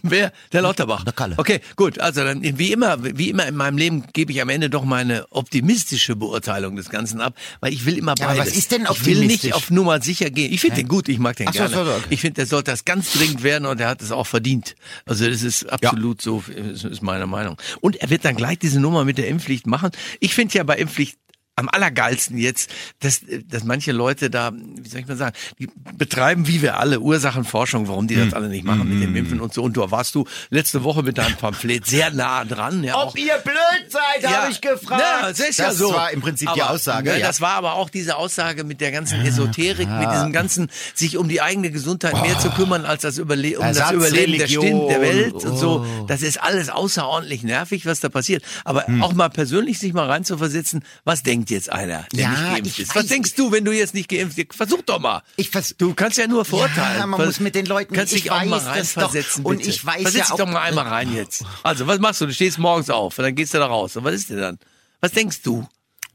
wer? 0.03 0.31
Der 0.51 0.61
Lauterbach. 0.81 1.03
Der 1.03 1.13
Kalle. 1.13 1.35
Okay, 1.37 1.59
gut. 1.75 1.99
Also 1.99 2.23
dann, 2.23 2.41
wie 2.57 2.71
immer, 2.71 2.97
wie 3.03 3.29
immer 3.29 3.47
in 3.47 3.55
meinem 3.55 3.77
Leben 3.77 4.03
gebe 4.13 4.31
ich 4.31 4.41
am 4.41 4.49
Ende 4.49 4.69
doch 4.69 4.83
meine 4.83 5.25
optimistische 5.31 6.15
Beurteilung 6.15 6.75
des 6.75 6.89
Ganzen 6.89 7.21
ab, 7.21 7.35
weil 7.59 7.73
ich 7.73 7.85
will 7.85 7.97
immer 7.97 8.15
Ja, 8.17 8.27
beides. 8.27 8.47
was 8.47 8.55
ist 8.55 8.71
denn 8.71 8.83
Ich 8.91 9.05
will 9.05 9.19
nicht 9.19 9.45
optimistisch? 9.45 9.53
auf 9.53 9.71
Nummer 9.71 10.01
sicher 10.01 10.29
gehen. 10.29 10.51
Ich 10.53 10.61
finde 10.61 10.77
den 10.77 10.87
gut, 10.87 11.07
ich 11.09 11.19
mag 11.19 11.35
den 11.35 11.47
Ach 11.47 11.53
so, 11.53 11.59
gerne. 11.59 11.75
so, 11.75 11.85
so, 11.85 11.91
okay. 11.91 12.05
Ich 12.09 12.21
finde, 12.21 12.35
der 12.35 12.45
sollte 12.45 12.71
das 12.71 12.85
ganz 12.85 13.13
dringend 13.13 13.43
werden 13.43 13.65
und 13.65 13.79
er 13.79 13.89
hat 13.89 14.01
es 14.01 14.11
auch 14.11 14.27
verdient. 14.27 14.75
Also 15.05 15.27
das 15.29 15.41
ist 15.43 15.63
absolut 15.71 16.21
so, 16.21 16.43
ist, 16.47 16.83
ist 16.83 17.01
meine 17.01 17.27
Meinung. 17.27 17.57
Und 17.81 17.95
er 17.97 18.09
wird 18.09 18.25
dann 18.25 18.35
gleich 18.35 18.59
diese 18.59 18.79
Nummer 18.79 19.05
mit 19.05 19.17
der 19.17 19.27
Impfpflicht 19.27 19.67
machen. 19.67 19.91
Ich 20.19 20.33
finde 20.33 20.55
ja 20.57 20.63
bei 20.63 20.77
Impfpflicht 20.77 21.17
am 21.61 21.69
allergeilsten 21.69 22.37
jetzt, 22.37 22.69
dass, 22.99 23.21
dass 23.47 23.63
manche 23.63 23.91
Leute 23.93 24.29
da, 24.29 24.51
wie 24.53 24.87
soll 24.89 24.99
ich 25.01 25.07
mal 25.07 25.15
sagen, 25.17 25.35
die 25.59 25.69
betreiben 25.97 26.47
wie 26.47 26.61
wir 26.61 26.77
alle 26.79 26.99
Ursachenforschung, 26.99 27.87
warum 27.87 28.07
die 28.07 28.15
Hm. 28.15 28.25
das 28.25 28.33
alle 28.33 28.49
nicht 28.49 28.65
machen 28.65 28.89
mit 28.89 29.01
dem 29.01 29.15
Impfen 29.15 29.39
und 29.39 29.53
so. 29.53 29.63
Und 29.63 29.77
da 29.77 29.89
warst 29.91 30.15
du 30.15 30.25
letzte 30.49 30.83
Woche 30.83 31.03
mit 31.03 31.17
deinem 31.17 31.35
Pamphlet 31.37 31.85
sehr 31.85 32.11
nah 32.11 32.43
dran. 32.43 32.83
Ja, 32.83 32.95
auch, 32.95 33.15
ihr 33.15 33.37
blöd 33.43 33.89
seid, 33.89 34.27
habe 34.29 34.51
ich 34.51 34.59
gefragt. 34.59 35.01
ja, 35.01 35.29
das 35.29 35.39
ist 35.39 35.59
ja 35.59 35.67
das 35.67 35.77
so. 35.77 35.93
war 35.93 36.11
im 36.11 36.21
Prinzip 36.21 36.51
die 36.53 36.61
Aber, 36.61 36.71
Aussage. 36.71 37.11
ne, 37.11 37.19
ja. 37.19 37.27
Das 37.27 37.39
war 37.41 37.51
aber 37.53 37.73
auch 37.75 37.89
diese 37.89 38.17
Aussage 38.17 38.63
mit 38.63 38.81
der 38.81 38.91
ganzen 38.91 39.21
Esoterik, 39.25 39.87
mit 39.87 40.11
diesem 40.11 40.33
ganzen, 40.33 40.69
sich 40.95 41.17
um 41.17 41.29
die 41.29 41.41
eigene 41.41 41.69
Gesundheit 41.71 42.19
mehr 42.21 42.37
zu 42.39 42.49
kümmern, 42.49 42.85
als 42.85 43.03
das, 43.03 43.17
Überle 43.17 43.59
um 43.59 43.65
das 43.65 43.91
Überleben 43.91 44.31
der, 44.33 44.41
Ersatzreligion. 44.41 44.65
Stint, 44.65 44.89
der 44.89 45.01
Welt 45.01 45.33
und 45.33 45.57
so. 45.57 45.85
Oh. 45.85 46.05
Das 46.07 46.21
ist 46.23 46.41
alles 46.41 46.69
außerordentlich 46.69 47.43
nervig, 47.43 47.85
was 47.85 47.99
da 47.99 48.09
passiert. 48.09 48.43
Aber 48.65 48.87
Hm. 48.87 49.03
auch 49.03 49.13
mal 49.13 49.29
persönlich 49.29 49.77
sich 49.77 49.93
mal 49.93 50.07
reinzuversetzen, 50.07 50.83
was 51.03 51.21
denkt 51.21 51.50
jetzt 51.51 51.71
einer, 51.71 52.07
der 52.13 52.23
Ja, 52.23 52.29
nicht 52.31 52.41
geimpft 52.55 52.79
ist? 52.79 52.95
Was 52.95 53.05
denkst 53.05 53.35
du, 53.35 53.51
wenn 53.51 53.63
du 53.63 53.71
jetzt 53.71 53.93
nicht 53.93 54.09
geimpft 54.09 54.35
bist? 54.37 54.55
Versuch 54.55 54.81
doch 54.81 54.97
mal. 54.99 55.21
Ich 55.35 55.51
vers 55.51 55.75
Du 55.77 55.93
kannst 55.93 56.17
ja 56.17 56.25
nur 56.27 56.43
verurteilen. 56.45 56.97
Ja, 56.99 57.05
man 57.05 57.19
Ver- 57.19 57.27
muss 57.27 57.39
mit 57.39 57.53
den 57.53 57.67
Leuten- 57.67 57.93
kannst 57.93 58.11
ich 58.13 58.23
dich 58.23 58.31
auch 58.31 58.43
mal 58.45 58.65
weiß 58.65 58.75
das 58.75 58.93
doch. 58.95 59.01
reinversetzen, 59.03 59.45
Und 59.45 59.65
ich 59.67 59.85
weiß 59.85 60.01
Versetz 60.01 60.15
ja 60.17 60.23
dich 60.23 60.31
auch- 60.33 60.37
doch 60.37 60.47
mal 60.47 60.61
einmal 60.61 60.87
rein 60.87 61.13
jetzt. 61.15 61.43
Also, 61.63 61.85
was 61.85 61.99
machst 61.99 62.19
du? 62.21 62.25
Du 62.25 62.33
stehst 62.33 62.57
morgens 62.57 62.89
auf 62.89 63.17
und 63.19 63.23
dann 63.23 63.35
gehst 63.35 63.53
du 63.53 63.59
da 63.59 63.67
raus. 63.67 63.95
Und 63.95 64.03
was 64.03 64.15
ist 64.15 64.31
denn 64.31 64.37
dann? 64.41 64.57
Was 64.99 65.11
denkst 65.11 65.43
du? 65.43 65.67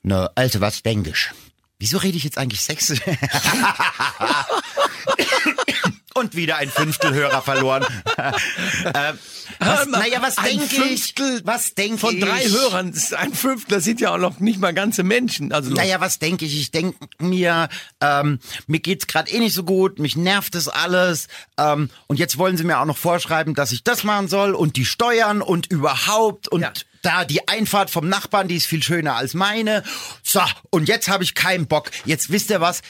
Na, 0.03 0.29
also 0.35 0.61
was 0.61 0.83
denk 0.83 1.07
ich? 1.07 1.31
Wieso 1.79 1.99
rede 1.99 2.17
ich 2.17 2.25
jetzt 2.25 2.39
eigentlich 2.39 2.63
sächsisch? 2.63 3.01
Und 6.17 6.35
wieder 6.35 6.57
ein 6.57 6.71
Fünftelhörer 6.71 7.43
verloren. 7.43 7.85
ähm, 8.19 9.19
was, 9.59 9.87
naja, 9.87 10.21
was 10.23 10.37
denke 10.37 10.65
ich? 10.65 10.71
Fünftel 10.73 11.41
Was 11.45 11.75
denke 11.75 11.99
Von 11.99 12.17
ich? 12.17 12.25
drei 12.25 12.45
Hörern, 12.49 12.91
ist 12.91 13.15
ein 13.15 13.35
Fünftel, 13.35 13.77
das 13.77 13.85
sind 13.85 14.01
ja 14.01 14.15
auch 14.15 14.19
noch 14.19 14.41
nicht 14.41 14.59
mal 14.59 14.73
ganze 14.73 15.03
Menschen. 15.03 15.53
Also 15.53 15.71
Naja, 15.73 16.01
was 16.01 16.19
denke 16.19 16.45
ich? 16.47 16.59
Ich 16.59 16.71
denke 16.71 16.97
mir, 17.19 17.69
ähm, 18.01 18.39
mir 18.67 18.81
geht's 18.81 19.07
gerade 19.07 19.31
eh 19.31 19.39
nicht 19.39 19.55
so 19.55 19.65
gut, 19.65 19.99
mich 19.99 20.17
nervt 20.17 20.55
das 20.55 20.69
alles. 20.69 21.29
Ähm, 21.59 21.91
und 22.07 22.19
jetzt 22.19 22.39
wollen 22.39 22.57
sie 22.57 22.65
mir 22.65 22.81
auch 22.81 22.87
noch 22.87 22.97
vorschreiben, 22.99 23.55
dass 23.55 23.73
ich 23.73 23.85
das 23.85 24.03
machen 24.05 24.29
soll 24.29 24.55
und 24.55 24.77
die 24.77 24.87
Steuern 24.87 25.43
und 25.43 25.67
überhaupt 25.71 26.49
und 26.49 26.63
Ja. 26.63 26.73
Da 27.03 27.25
die 27.25 27.47
Einfahrt 27.49 27.91
vom 27.91 28.09
Nachbarn, 28.09 28.49
die 28.49 28.57
ist 28.57 28.67
viel 28.67 28.83
schöner 28.83 29.17
als 29.17 29.35
meine. 29.35 29.83
So, 30.23 30.41
und 30.71 30.89
jetzt 30.89 31.09
habe 31.09 31.25
ich 31.25 31.35
keinen 31.35 31.67
Bock. 31.67 31.91
Jetzt 32.05 32.31
wisst 32.31 32.51
ihr 32.51 32.61
was? 32.61 32.83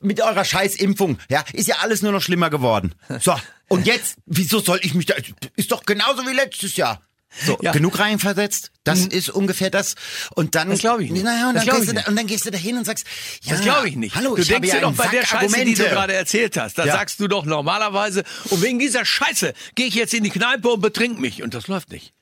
Mit 0.00 0.20
eurer 0.20 0.44
Scheißimpfung, 0.44 1.18
ja, 1.28 1.44
ist 1.52 1.68
ja 1.68 1.76
alles 1.80 2.02
nur 2.02 2.12
noch 2.12 2.22
schlimmer 2.22 2.50
geworden. 2.50 2.94
So, 3.20 3.34
und 3.68 3.86
jetzt, 3.86 4.16
wieso 4.26 4.60
soll 4.60 4.80
ich 4.82 4.94
mich 4.94 5.06
da, 5.06 5.14
ist 5.56 5.72
doch 5.72 5.84
genauso 5.84 6.26
wie 6.26 6.32
letztes 6.34 6.76
Jahr. 6.76 7.00
So, 7.44 7.58
Ja. 7.60 7.72
genug 7.72 7.98
reinversetzt. 7.98 8.70
Das 8.84 9.00
ist 9.06 9.28
ungefähr 9.28 9.68
das. 9.68 9.96
Und 10.36 10.54
dann, 10.54 10.70
Das 10.70 10.78
glaub 10.78 11.00
ich 11.00 11.10
nicht. 11.10 11.24
Naja, 11.24 11.48
und, 11.48 11.56
Das 11.56 11.64
dann 11.64 11.74
gehst 11.74 11.82
ich 11.82 11.88
du 11.88 11.94
da, 11.94 12.00
nicht. 12.02 12.08
und 12.08 12.16
dann 12.16 12.26
gehst 12.28 12.46
du 12.46 12.50
da 12.52 12.58
hin 12.58 12.76
und 12.78 12.84
sagst, 12.84 13.04
ja, 13.42 13.54
Das 13.54 13.62
glaube 13.62 13.88
ich 13.88 13.96
nicht. 13.96 14.14
Hallo, 14.14 14.36
du 14.36 14.42
ich 14.42 14.46
denkst 14.46 14.68
dir 14.70 14.76
ja 14.76 14.80
doch 14.82 14.92
bei 14.94 15.08
der 15.08 15.26
Scheiße, 15.26 15.64
die 15.64 15.74
du 15.74 15.82
gerade 15.82 16.12
erzählt 16.12 16.56
hast, 16.56 16.78
da 16.78 16.84
Ja. 16.86 16.92
sagst 16.92 17.18
du 17.18 17.26
doch 17.26 17.44
normalerweise, 17.44 18.22
und 18.50 18.62
wegen 18.62 18.78
dieser 18.78 19.04
Scheiße 19.04 19.52
gehe 19.74 19.86
ich 19.86 19.96
jetzt 19.96 20.14
in 20.14 20.22
die 20.22 20.30
Kneipe 20.30 20.68
und 20.68 20.80
betrink 20.80 21.18
mich. 21.18 21.42
Und 21.42 21.54
das 21.54 21.66
läuft 21.66 21.90
nicht. 21.90 22.12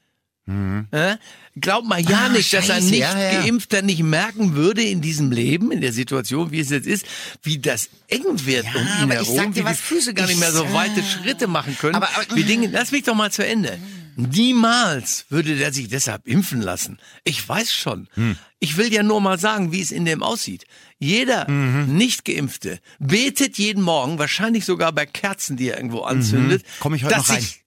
Äh? 0.90 1.16
Glaub 1.56 1.84
mal 1.84 2.00
ja 2.00 2.08
Mhm. 2.08 2.14
Ah, 2.24 2.28
nicht, 2.30 2.52
dass 2.52 2.68
ein 2.68 2.76
Scheiße, 2.82 2.90
nicht 2.90 2.98
ja, 3.00 3.18
ja. 3.32 3.40
Geimpfter 3.42 3.80
nicht 3.82 4.02
merken 4.02 4.54
würde 4.54 4.82
in 4.82 5.00
diesem 5.00 5.30
Leben, 5.30 5.70
in 5.70 5.80
der 5.80 5.92
Situation, 5.92 6.50
wie 6.50 6.58
es 6.60 6.70
jetzt 6.70 6.86
ist, 6.86 7.06
wie 7.42 7.58
das 7.58 7.88
eng 8.08 8.24
wird 8.44 8.64
Ja, 8.64 8.72
um 8.74 8.86
ihn 8.86 9.12
aber 9.12 9.20
ich 9.20 9.28
sag 9.28 9.36
herum, 9.38 9.52
dir 9.52 9.60
wie 9.60 9.64
was, 9.66 9.76
die 9.76 9.82
Füße 9.84 10.14
gar 10.14 10.24
ich 10.24 10.30
nicht 10.32 10.40
mehr 10.40 10.50
so 10.52 10.64
sag- 10.64 10.74
weite 10.74 11.02
Schritte 11.04 11.46
machen 11.46 11.76
können. 11.78 11.94
Aber- 11.94 12.08
aber- 12.14 12.34
wie 12.36 12.42
Dinge, 12.42 12.66
lass 12.72 12.90
mich 12.90 13.04
doch 13.04 13.14
mal 13.14 13.30
zu 13.30 13.46
Ende. 13.46 13.78
Niemals 14.16 15.24
würde 15.30 15.56
der 15.56 15.72
sich 15.72 15.88
deshalb 15.88 16.26
impfen 16.26 16.60
lassen. 16.60 16.98
Ich 17.24 17.48
weiß 17.48 17.72
schon. 17.72 18.08
Hm. 18.14 18.36
Ich 18.58 18.76
will 18.76 18.92
ja 18.92 19.02
nur 19.02 19.20
mal 19.20 19.38
sagen, 19.38 19.72
wie 19.72 19.80
es 19.80 19.90
in 19.90 20.04
dem 20.04 20.22
aussieht. 20.22 20.64
Jeder 20.98 21.48
Mhm. 21.50 21.96
Nicht-Geimpfte 21.96 22.78
betet 22.98 23.56
jeden 23.58 23.82
Morgen, 23.82 24.18
wahrscheinlich 24.18 24.64
sogar 24.64 24.92
bei 24.92 25.06
Kerzen, 25.06 25.56
die 25.56 25.68
er 25.70 25.76
irgendwo 25.76 26.00
anzündet, 26.02 26.62
Komm 26.80 26.94
ich 26.94 27.04
heute 27.04 27.16
noch 27.16 27.28
rein? 27.28 27.40
sich 27.40 27.61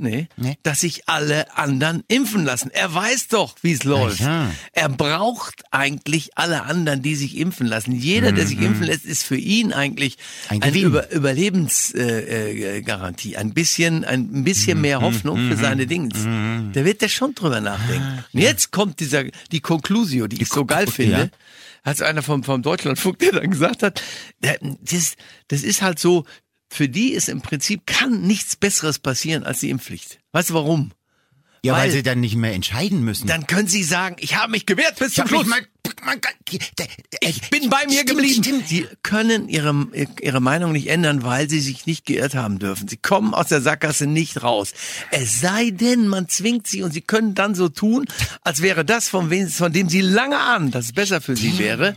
Nee, 0.00 0.28
Nee? 0.36 0.56
dass 0.62 0.80
sich 0.80 1.08
alle 1.08 1.56
anderen 1.56 2.04
impfen 2.06 2.44
lassen. 2.44 2.70
Er 2.70 2.94
weiß 2.94 3.26
doch, 3.28 3.56
wie 3.62 3.72
es 3.72 3.82
läuft. 3.82 4.20
ja. 4.20 4.48
Er 4.72 4.88
braucht 4.88 5.64
eigentlich 5.72 6.38
alle 6.38 6.62
anderen, 6.62 7.02
die 7.02 7.16
sich 7.16 7.36
impfen 7.36 7.66
lassen. 7.66 7.90
Jeder, 7.92 8.30
der 8.30 8.46
sich 8.46 8.60
impfen 8.60 8.84
lässt, 8.84 9.04
ist 9.04 9.24
für 9.24 9.36
ihn 9.36 9.72
eigentlich 9.72 10.16
Mhm. 10.18 10.54
Ein 10.54 10.62
eine. 10.62 10.78
Über 10.78 11.10
Überlebensgarantie. 11.12 13.32
Äh, 13.32 13.36
äh, 13.36 13.40
ein 13.40 13.54
bisschen, 13.54 14.04
ein 14.04 14.28
Mhm. 14.30 14.44
bisschen 14.44 14.80
mehr 14.80 15.00
Hoffnung 15.00 15.48
für 15.48 15.56
seine 15.56 15.86
Dings. 15.86 16.14
Da 16.72 16.84
wird 16.84 17.02
er 17.02 17.08
schon 17.08 17.34
drüber 17.34 17.60
nachdenken. 17.60 18.18
Ah, 18.20 18.24
Und 18.32 18.40
jetzt 18.40 18.70
kommt 18.72 19.00
dieser, 19.00 19.24
die 19.52 19.60
Conclusio, 19.60 20.26
die 20.28 20.42
ich 20.42 20.48
so 20.48 20.64
geil 20.64 20.86
finde. 20.86 21.18
ja. 21.18 21.28
Hat 21.84 22.02
einer 22.02 22.22
vom, 22.22 22.42
vom 22.44 22.62
Deutschlandfunk, 22.62 23.18
der 23.20 23.32
dann 23.32 23.50
gesagt 23.50 23.82
hat, 23.82 24.02
das, 24.40 25.14
das 25.48 25.62
ist 25.62 25.82
halt 25.82 25.98
so, 25.98 26.24
für 26.68 26.88
die 26.88 27.12
ist 27.12 27.28
im 27.28 27.40
Prinzip, 27.40 27.86
kann 27.86 28.22
nichts 28.22 28.56
Besseres 28.56 28.98
passieren 28.98 29.44
als 29.44 29.60
die 29.60 29.70
Impfpflicht. 29.70 30.20
Weißt 30.32 30.50
du 30.50 30.54
warum? 30.54 30.92
Ja, 31.64 31.72
weil, 31.72 31.86
Weil- 31.86 31.90
sie 31.90 32.02
dann 32.04 32.20
nicht 32.20 32.36
mehr 32.36 32.52
entscheiden 32.52 33.02
müssen. 33.04 33.26
Dann 33.26 33.46
können 33.48 33.66
sie 33.66 33.82
sagen, 33.82 34.16
ich 34.20 34.36
habe 34.36 34.52
mich 34.52 34.64
gewehrt 34.64 34.96
bis 34.98 35.14
zum 35.14 35.26
Schluss. 35.26 35.46
Ich 37.20 37.50
bin 37.50 37.68
bei 37.68 37.84
mir 37.86 37.92
Stimmt, 38.02 38.08
geblieben. 38.10 38.44
stimmt. 38.44 38.68
Sie 38.68 38.86
können 39.02 39.48
ihre, 39.48 39.88
ihre 40.20 40.40
Meinung 40.40 40.72
nicht 40.72 40.86
ändern, 40.88 41.24
weil 41.24 41.48
sie 41.50 41.60
sich 41.60 41.86
nicht 41.86 42.06
geirrt 42.06 42.34
haben 42.36 42.58
dürfen. 42.60 42.86
Sie 42.86 42.96
kommen 42.96 43.34
aus 43.34 43.48
der 43.48 43.60
Sackgasse 43.60 44.06
nicht 44.06 44.42
raus. 44.42 44.72
Es 45.10 45.40
sei 45.40 45.70
denn, 45.70 46.06
man 46.06 46.28
zwingt 46.28 46.66
sie 46.68 46.82
und 46.82 46.92
sie 46.92 47.00
können 47.00 47.34
dann 47.34 47.54
so 47.56 47.68
tun, 47.68 48.06
als 48.42 48.62
wäre 48.62 48.84
das, 48.84 49.08
von, 49.08 49.30
wem, 49.30 49.48
von 49.48 49.72
dem 49.72 49.88
sie 49.88 50.00
lange 50.00 50.38
ahnen, 50.38 50.70
dass 50.70 50.86
es 50.86 50.92
besser 50.92 51.20
für 51.20 51.36
sie 51.36 51.58
wäre, 51.58 51.96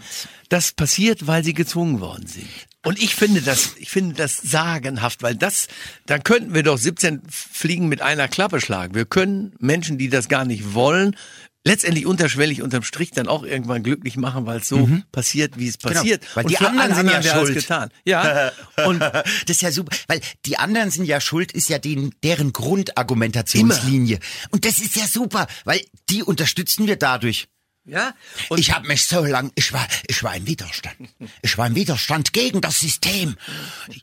das 0.49 0.71
passiert, 0.71 1.27
weil 1.27 1.43
sie 1.43 1.53
gezwungen 1.53 1.99
worden 1.99 2.25
sind. 2.27 2.47
Und 2.83 2.99
ich 3.01 3.13
finde 3.13 3.41
das, 3.41 3.75
ich 3.77 3.89
finde 3.89 4.15
das 4.15 4.37
sagenhaft, 4.37 5.21
weil 5.21 5.35
das, 5.35 5.67
dann 6.07 6.23
könnten 6.23 6.53
wir 6.55 6.63
doch 6.63 6.77
17 6.77 7.21
Fliegen 7.29 7.87
mit 7.89 8.01
einer 8.01 8.27
Klappe 8.27 8.59
schlagen. 8.59 8.95
Wir 8.95 9.05
können 9.05 9.53
Menschen, 9.59 9.99
die 9.99 10.09
das 10.09 10.29
gar 10.29 10.45
nicht 10.45 10.73
wollen, 10.73 11.15
letztendlich 11.63 12.05
unterschwellig 12.05 12.61
unterm 12.61 12.83
Strich 12.83 13.11
dann 13.11 13.27
auch 13.27 13.43
irgendwann 13.43 13.83
glücklich 13.83 14.17
machen, 14.17 14.45
weil 14.45 14.59
es 14.59 14.67
so 14.67 14.89
passiert, 15.11 15.59
wie 15.59 15.67
es 15.67 15.77
passiert. 15.77 16.21
Genau, 16.21 16.35
weil 16.35 16.45
Und 16.45 16.51
die 16.51 16.57
anderen 16.57 16.95
sind 16.95 17.11
ja 17.11 17.21
schuld. 17.21 17.53
getan. 17.53 17.89
Ja. 18.03 18.51
Und 18.85 18.99
das 18.99 19.23
ist 19.47 19.61
ja 19.61 19.71
super, 19.71 19.95
weil 20.07 20.21
die 20.45 20.57
anderen 20.57 20.89
sind 20.89 21.05
ja 21.05 21.21
schuld, 21.21 21.51
ist 21.51 21.69
ja 21.69 21.77
den, 21.77 22.15
deren 22.23 22.51
Grundargumentationslinie. 22.51 24.19
Und 24.49 24.65
das 24.65 24.79
ist 24.79 24.95
ja 24.95 25.05
super, 25.05 25.47
weil 25.65 25.81
die 26.09 26.23
unterstützen 26.23 26.87
wir 26.87 26.95
dadurch. 26.95 27.47
Ja. 27.85 28.13
Und 28.49 28.59
ich 28.59 28.71
habe 28.71 28.87
mich 28.87 29.05
so 29.05 29.25
lang, 29.25 29.51
ich 29.55 29.73
war, 29.73 29.87
ich 30.07 30.23
war 30.23 30.35
im 30.35 30.45
Widerstand. 30.45 31.09
Ich 31.41 31.57
war 31.57 31.67
im 31.67 31.75
Widerstand 31.75 32.33
gegen 32.33 32.61
das 32.61 32.79
System. 32.79 33.37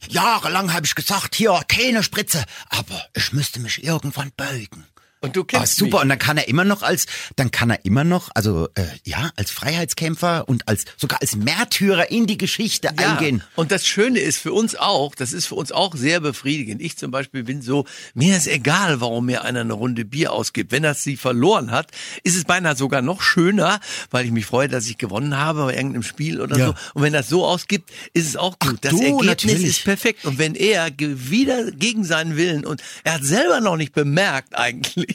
Jahrelang 0.09 0.73
habe 0.73 0.87
ich 0.87 0.95
gesagt, 0.95 1.35
hier 1.35 1.61
keine 1.69 2.03
Spritze, 2.03 2.45
aber 2.69 3.07
ich 3.15 3.33
müsste 3.33 3.61
mich 3.61 3.85
irgendwann 3.85 4.33
beugen. 4.37 4.87
Und 5.21 5.35
du 5.37 5.41
Ah, 5.43 5.45
kennst 5.49 5.77
super. 5.77 5.97
mich. 5.99 6.03
Und 6.03 6.09
dann 6.11 6.19
kann 6.19 6.37
er 6.39 6.49
immer 6.49 6.65
noch 6.65 6.83
als, 6.83 7.07
dann 7.37 7.51
kann 7.51 7.71
er 7.71 7.85
immer 7.85 8.05
noch, 8.05 8.29
also 8.35 8.69
äh, 8.75 8.85
ja, 9.05 9.31
als 9.37 9.51
Freiheitskämpfer 9.51 10.49
und 10.49 10.69
als 10.69 10.85
sogar 10.97 11.21
als 11.21 11.35
Märtyrer 11.37 12.11
in 12.11 12.27
die 12.27 12.39
Geschichte 12.39 12.89
Ja, 12.99 13.13
eingehen. 13.15 13.43
und 13.57 13.73
das 13.73 13.87
Schöne 13.87 14.21
ist 14.21 14.39
für 14.39 14.53
uns 14.53 14.77
auch, 14.77 15.15
das 15.15 15.33
ist 15.33 15.47
für 15.47 15.55
uns 15.57 15.73
auch 15.73 15.95
sehr 15.97 16.21
befriedigend. 16.21 16.81
Ich 16.81 16.97
zum 16.97 17.11
Beispiel 17.11 17.43
bin 17.45 17.63
so, 17.63 17.85
mir 18.15 18.37
ist 18.37 18.47
egal, 18.47 19.01
warum 19.01 19.27
mir 19.27 19.43
einer 19.45 19.61
eine 19.61 19.73
Runde 19.73 20.05
Bier 20.05 20.33
ausgibt. 20.33 20.71
Wenn 20.73 20.85
er 20.85 20.95
sie 20.95 21.17
verloren 21.17 21.71
hat, 21.71 21.91
ist 22.23 22.37
es 22.37 22.45
beinahe 22.45 22.77
sogar 22.77 23.03
noch 23.03 23.21
schöner, 23.23 23.81
weil 24.11 24.25
ich 24.25 24.31
mich 24.31 24.47
freue, 24.47 24.69
dass 24.69 24.87
ich 24.89 24.99
gewonnen 24.99 25.37
habe 25.37 25.65
bei 25.65 25.75
irgendeinem 25.75 26.03
Spiel 26.05 26.41
oder 26.41 26.57
Ja. 26.57 26.67
so. 26.69 26.75
Und 26.95 27.03
wenn 27.03 27.13
das 27.13 27.29
so 27.29 27.45
ausgibt, 27.45 27.91
ist 28.13 28.29
es 28.29 28.37
auch 28.37 28.59
gut. 28.59 28.79
das 28.83 28.93
du, 28.93 28.99
Ergebnis 29.01 29.27
natürlich. 29.27 29.65
ist 29.65 29.85
perfekt. 29.85 30.25
Und 30.25 30.39
wenn 30.39 30.55
er 30.55 30.89
wieder 30.99 31.71
gegen 31.73 32.05
seinen 32.05 32.37
Willen 32.37 32.65
und 32.65 32.83
er 33.05 33.15
hat 33.15 33.25
selber 33.25 33.61
noch 33.61 33.77
nicht 33.77 33.93
bemerkt 33.95 34.55
eigentlich, 34.55 35.08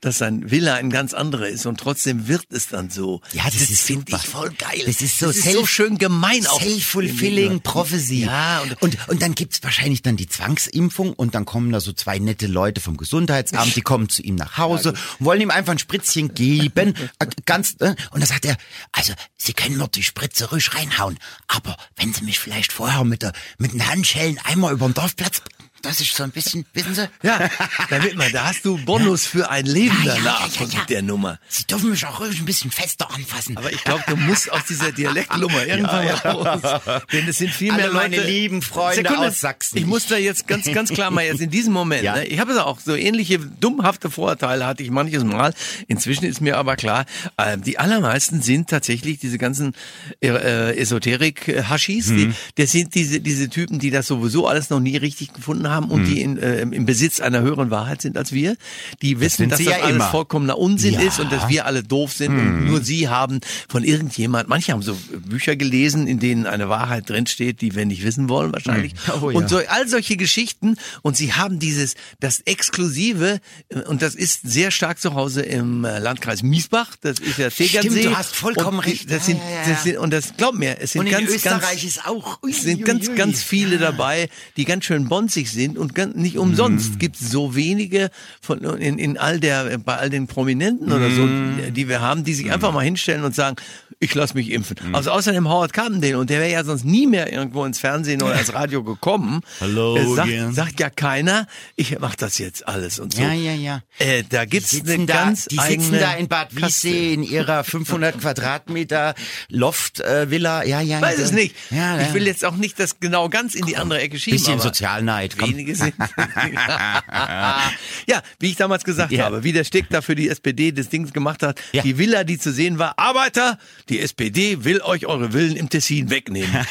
dass 0.00 0.18
sein 0.18 0.50
Wille 0.50 0.74
ein 0.74 0.90
ganz 0.90 1.14
anderer 1.14 1.48
ist 1.48 1.66
und 1.66 1.78
trotzdem 1.80 2.28
wird 2.28 2.46
es 2.50 2.68
dann 2.68 2.90
so. 2.90 3.20
Ja, 3.32 3.44
das 3.44 3.56
ist 3.70 3.80
finde 3.82 4.12
ich 4.16 4.22
voll 4.26 4.50
geil. 4.52 4.82
Das 4.86 5.00
ist 5.00 5.18
so, 5.18 5.26
das 5.26 5.36
ist 5.36 5.44
so 5.44 5.50
self- 5.50 5.68
schön 5.70 5.98
gemein 5.98 6.46
auch. 6.46 6.60
Self-fulfilling 6.60 7.60
prophecy. 7.60 8.24
Ja, 8.24 8.60
und- 8.60 8.82
und, 8.82 9.08
und 9.08 9.22
dann 9.22 9.34
gibt's 9.34 9.62
wahrscheinlich 9.62 10.02
dann 10.02 10.16
die 10.16 10.28
Zwangsimpfung 10.28 11.12
und 11.12 11.34
dann 11.34 11.44
kommen 11.44 11.72
da 11.72 11.80
so 11.80 11.92
zwei 11.92 12.18
nette 12.18 12.46
Leute 12.46 12.80
vom 12.80 12.96
Gesundheitsamt, 12.96 13.74
die 13.76 13.80
kommen 13.82 14.08
zu 14.08 14.22
ihm 14.22 14.34
nach 14.34 14.58
Hause 14.58 14.90
und 15.18 15.24
wollen 15.26 15.40
ihm 15.40 15.50
einfach 15.50 15.72
ein 15.72 15.78
Spritzchen 15.78 16.34
geben. 16.34 16.94
Ganz, 17.46 17.76
äh, 17.80 17.94
und 18.10 18.20
dann 18.20 18.26
sagt 18.26 18.44
er, 18.44 18.56
also, 18.92 19.12
Sie 19.36 19.52
können 19.52 19.76
mir 19.76 19.88
die 19.88 20.02
Spritze 20.02 20.50
ruhig 20.50 20.74
reinhauen, 20.74 21.18
aber 21.48 21.76
wenn 21.96 22.12
Sie 22.14 22.24
mich 22.24 22.38
vielleicht 22.38 22.72
vorher 22.72 23.04
mit, 23.04 23.22
der, 23.22 23.32
mit 23.58 23.72
den 23.72 23.86
Handschellen 23.86 24.38
einmal 24.44 24.72
über 24.72 24.86
den 24.88 24.94
Dorfplatz, 24.94 25.42
das 25.84 26.00
ist 26.00 26.14
so 26.16 26.22
ein 26.22 26.30
bisschen, 26.30 26.64
wissen 26.72 26.94
Sie? 26.94 27.08
Ja, 27.22 27.48
damit 27.90 28.16
man, 28.16 28.30
da 28.32 28.46
hast 28.46 28.64
du 28.64 28.76
Bonus 28.84 29.26
für 29.26 29.50
ein 29.50 29.66
Leben 29.66 29.96
Ja, 30.04 30.14
ja, 30.16 30.20
danach 30.24 30.48
ja, 30.60 30.66
ja, 30.66 30.72
ja. 30.78 30.84
der 30.86 31.02
Nummer. 31.02 31.38
Sie 31.48 31.64
dürfen 31.64 31.90
mich 31.90 32.04
auch 32.06 32.20
ruhig 32.20 32.38
ein 32.40 32.44
bisschen 32.44 32.70
fester 32.70 33.10
anfassen. 33.14 33.56
Aber 33.56 33.72
ich 33.72 33.82
glaube, 33.84 34.02
du 34.06 34.16
musst 34.16 34.50
aus 34.50 34.64
dieser 34.68 34.92
Dialektnummer 34.92 35.66
irgendwann 35.66 36.04
mal 36.06 36.14
raus. 36.14 36.80
Denn 37.12 37.28
es 37.28 37.38
sind 37.38 37.50
viel 37.50 37.72
mehr 37.72 37.84
Alle 37.86 37.94
meine 37.94 38.16
Leute. 38.16 38.28
lieben 38.28 38.62
Freunde 38.62 39.18
aus 39.18 39.40
Sachsen. 39.40 39.78
Ich 39.78 39.86
muss 39.86 40.06
da 40.06 40.16
jetzt 40.16 40.46
ganz, 40.46 40.66
ganz 40.72 40.90
klar 40.90 41.10
mal 41.10 41.24
jetzt 41.24 41.40
in 41.40 41.50
diesem 41.50 41.72
Moment, 41.72 42.02
Ja. 42.02 42.16
ne, 42.16 42.26
ich 42.26 42.38
habe 42.38 42.52
es 42.52 42.58
auch 42.58 42.80
so 42.80 42.94
ähnliche 42.94 43.38
dummhafte 43.38 44.10
Vorurteile 44.10 44.66
hatte 44.66 44.82
ich 44.82 44.90
manches 44.90 45.24
Mal. 45.24 45.54
Inzwischen 45.88 46.24
ist 46.24 46.40
mir 46.40 46.56
aber 46.56 46.76
klar, 46.76 47.04
äh, 47.36 47.58
die 47.58 47.78
allermeisten 47.78 48.42
sind 48.42 48.70
tatsächlich 48.70 49.18
diese 49.18 49.38
ganzen 49.38 49.74
äh, 50.22 50.76
Esoterik-Hashis, 50.78 52.08
Mhm. 52.08 52.16
die, 52.16 52.32
das 52.62 52.72
sind 52.72 52.94
diese, 52.94 53.20
diese 53.20 53.48
Typen, 53.48 53.78
die 53.78 53.90
das 53.90 54.06
sowieso 54.06 54.46
alles 54.46 54.70
noch 54.70 54.80
nie 54.80 54.96
richtig 54.96 55.32
gefunden 55.34 55.68
haben 55.68 55.73
und 55.82 56.02
Mhm. 56.02 56.06
die 56.06 56.20
in, 56.22 56.38
äh, 56.38 56.60
im 56.62 56.86
Besitz 56.86 57.20
einer 57.20 57.40
höheren 57.40 57.70
Wahrheit 57.70 58.02
sind 58.02 58.16
als 58.16 58.32
wir. 58.32 58.56
Die 59.02 59.20
wissen, 59.20 59.36
sind 59.38 59.50
dass 59.52 59.58
das 59.58 59.66
ja 59.68 59.76
alles 59.82 59.96
immer. 59.96 60.10
vollkommener 60.10 60.58
Unsinn 60.58 60.94
Ja. 60.94 61.00
Mhm. 61.00 61.06
ist 61.08 61.20
und 61.20 61.32
dass 61.32 61.48
wir 61.48 61.66
alle 61.66 61.82
doof 61.82 62.12
sind 62.12 62.30
und 62.38 62.66
nur 62.66 62.82
sie 62.82 63.08
haben 63.08 63.40
von 63.68 63.84
irgendjemand, 63.84 64.48
manche 64.48 64.72
haben 64.72 64.82
so 64.82 64.96
Bücher 65.26 65.56
gelesen, 65.56 66.06
in 66.06 66.18
denen 66.20 66.46
eine 66.46 66.68
Wahrheit 66.68 67.08
drinsteht, 67.10 67.60
die 67.60 67.74
wir 67.74 67.84
nicht 67.86 68.04
wissen 68.04 68.28
wollen 68.28 68.52
wahrscheinlich. 68.52 68.94
Oh, 69.20 69.30
ja. 69.30 69.36
Und 69.38 69.48
so 69.48 69.58
all 69.68 69.88
solche 69.88 70.16
Geschichten 70.16 70.76
und 71.02 71.16
sie 71.16 71.32
haben 71.32 71.58
dieses, 71.58 71.94
das 72.20 72.40
Exklusive 72.44 73.40
äh, 73.68 73.80
und 73.82 74.02
das 74.02 74.14
ist 74.14 74.40
sehr 74.44 74.70
stark 74.70 75.00
zu 75.00 75.14
Hause 75.14 75.42
im 75.42 75.84
äh, 75.84 75.98
Landkreis 75.98 76.42
Miesbach, 76.42 76.96
das 77.00 77.18
ist 77.18 77.38
ja 77.38 77.50
Tegernsee. 77.50 78.02
du 78.04 78.16
hast 78.16 78.34
vollkommen 78.34 78.78
und 78.78 78.84
recht. 78.86 79.10
Das 79.10 79.26
sind, 79.26 79.40
das 79.66 79.82
sind, 79.84 79.98
und 79.98 80.12
das, 80.12 80.36
glaub 80.36 80.54
mir, 80.54 80.78
es 80.80 80.92
sind 80.92 81.06
in 81.06 81.12
ganz, 81.12 81.30
Österreich 81.30 81.82
ganz, 81.82 81.84
ist 81.84 82.06
auch, 82.06 82.42
ui, 82.42 82.52
sind 82.52 82.78
ui, 82.80 82.84
ganz, 82.84 83.08
ui. 83.08 83.14
ganz 83.14 83.42
viele 83.42 83.78
dabei, 83.78 84.28
die 84.56 84.64
ganz 84.64 84.84
schön 84.84 85.08
bonzig 85.08 85.50
sind 85.50 85.63
und 85.72 85.94
ganz, 85.94 86.14
nicht 86.14 86.38
umsonst 86.38 86.98
gibt 86.98 87.16
es 87.16 87.30
so 87.30 87.54
wenige 87.54 88.10
von 88.40 88.62
in, 88.62 88.98
in 88.98 89.18
all 89.18 89.40
der 89.40 89.78
bei 89.78 89.96
all 89.96 90.10
den 90.10 90.26
Prominenten 90.26 90.92
oder 90.92 91.10
so, 91.10 91.26
die 91.70 91.88
wir 91.88 92.00
haben, 92.00 92.24
die 92.24 92.34
sich 92.34 92.52
einfach 92.52 92.72
mal 92.72 92.84
hinstellen 92.84 93.24
und 93.24 93.34
sagen, 93.34 93.56
ich 94.00 94.14
lass 94.14 94.34
mich 94.34 94.50
impfen. 94.50 94.76
Also 94.92 95.10
außerdem 95.10 95.48
Howard 95.48 95.72
Carpendale 95.72 96.18
und 96.18 96.30
der 96.30 96.40
wäre 96.40 96.52
ja 96.52 96.64
sonst 96.64 96.84
nie 96.84 97.06
mehr 97.06 97.32
irgendwo 97.32 97.64
ins 97.64 97.78
Fernsehen 97.78 98.22
oder 98.22 98.38
ins 98.38 98.52
Radio 98.52 98.82
gekommen. 98.82 99.40
Hello 99.60 99.96
Äh, 99.96 100.14
sagt, 100.14 100.54
sagt 100.54 100.80
ja 100.80 100.90
keiner, 100.90 101.46
ich 101.76 101.98
mach 101.98 102.14
das 102.14 102.38
jetzt 102.38 102.66
alles 102.68 102.98
und 102.98 103.14
so. 103.14 103.22
Ja, 103.22 103.32
ja, 103.32 103.54
ja. 103.54 103.82
Äh, 103.98 104.24
da 104.28 104.44
gibt's 104.44 104.70
Die 104.70 104.80
eine 104.80 104.90
sitzen, 104.90 105.06
da, 105.06 105.14
ganz 105.14 105.46
die 105.46 105.58
eigene 105.58 105.82
sitzen 105.82 106.00
da 106.00 106.12
in 106.14 106.28
Bad. 106.28 106.54
Wiessee 106.54 107.14
in 107.14 107.22
ihrer 107.22 107.64
500 107.64 108.18
Quadratmeter 108.20 109.14
Loft-Villa. 109.48 110.64
ja, 110.64 110.80
ja. 110.80 111.00
Weiß 111.00 111.18
ja. 111.18 111.24
es 111.24 111.32
nicht. 111.32 111.54
Ja, 111.70 111.96
ja. 111.96 112.02
Ich 112.02 112.14
will 112.14 112.26
jetzt 112.26 112.44
auch 112.44 112.56
nicht 112.56 112.78
das 112.78 113.00
genau 113.00 113.28
ganz 113.28 113.54
in 113.54 113.66
die 113.66 113.76
andere 113.76 114.00
Ecke 114.00 114.18
schieben. 114.18 114.38
Bisschen 114.38 114.54
aber 114.54 114.62
Sozialneid. 114.62 115.38
Komm. 115.38 115.53
Wenige 115.54 115.74
sind. 115.76 115.94
ja, 118.06 118.22
wie 118.40 118.50
ich 118.50 118.56
damals 118.56 118.84
gesagt 118.84 119.12
Ja. 119.12 119.24
habe, 119.26 119.44
wie 119.44 119.52
der 119.52 119.64
Stick 119.64 119.88
da 119.88 120.02
für 120.02 120.14
die 120.16 120.28
SPD 120.28 120.72
das 120.72 120.88
Ding 120.88 121.10
gemacht 121.12 121.42
hat, 121.42 121.60
Ja. 121.72 121.82
die 121.82 121.96
Villa, 121.96 122.24
die 122.24 122.38
zu 122.38 122.52
sehen 122.52 122.78
war, 122.78 122.98
Arbeiter, 122.98 123.58
die 123.88 124.00
SPD 124.00 124.64
will 124.64 124.80
euch 124.82 125.06
eure 125.06 125.32
Villen 125.32 125.56
im 125.56 125.68
Tessin 125.68 126.10
wegnehmen. 126.10 126.52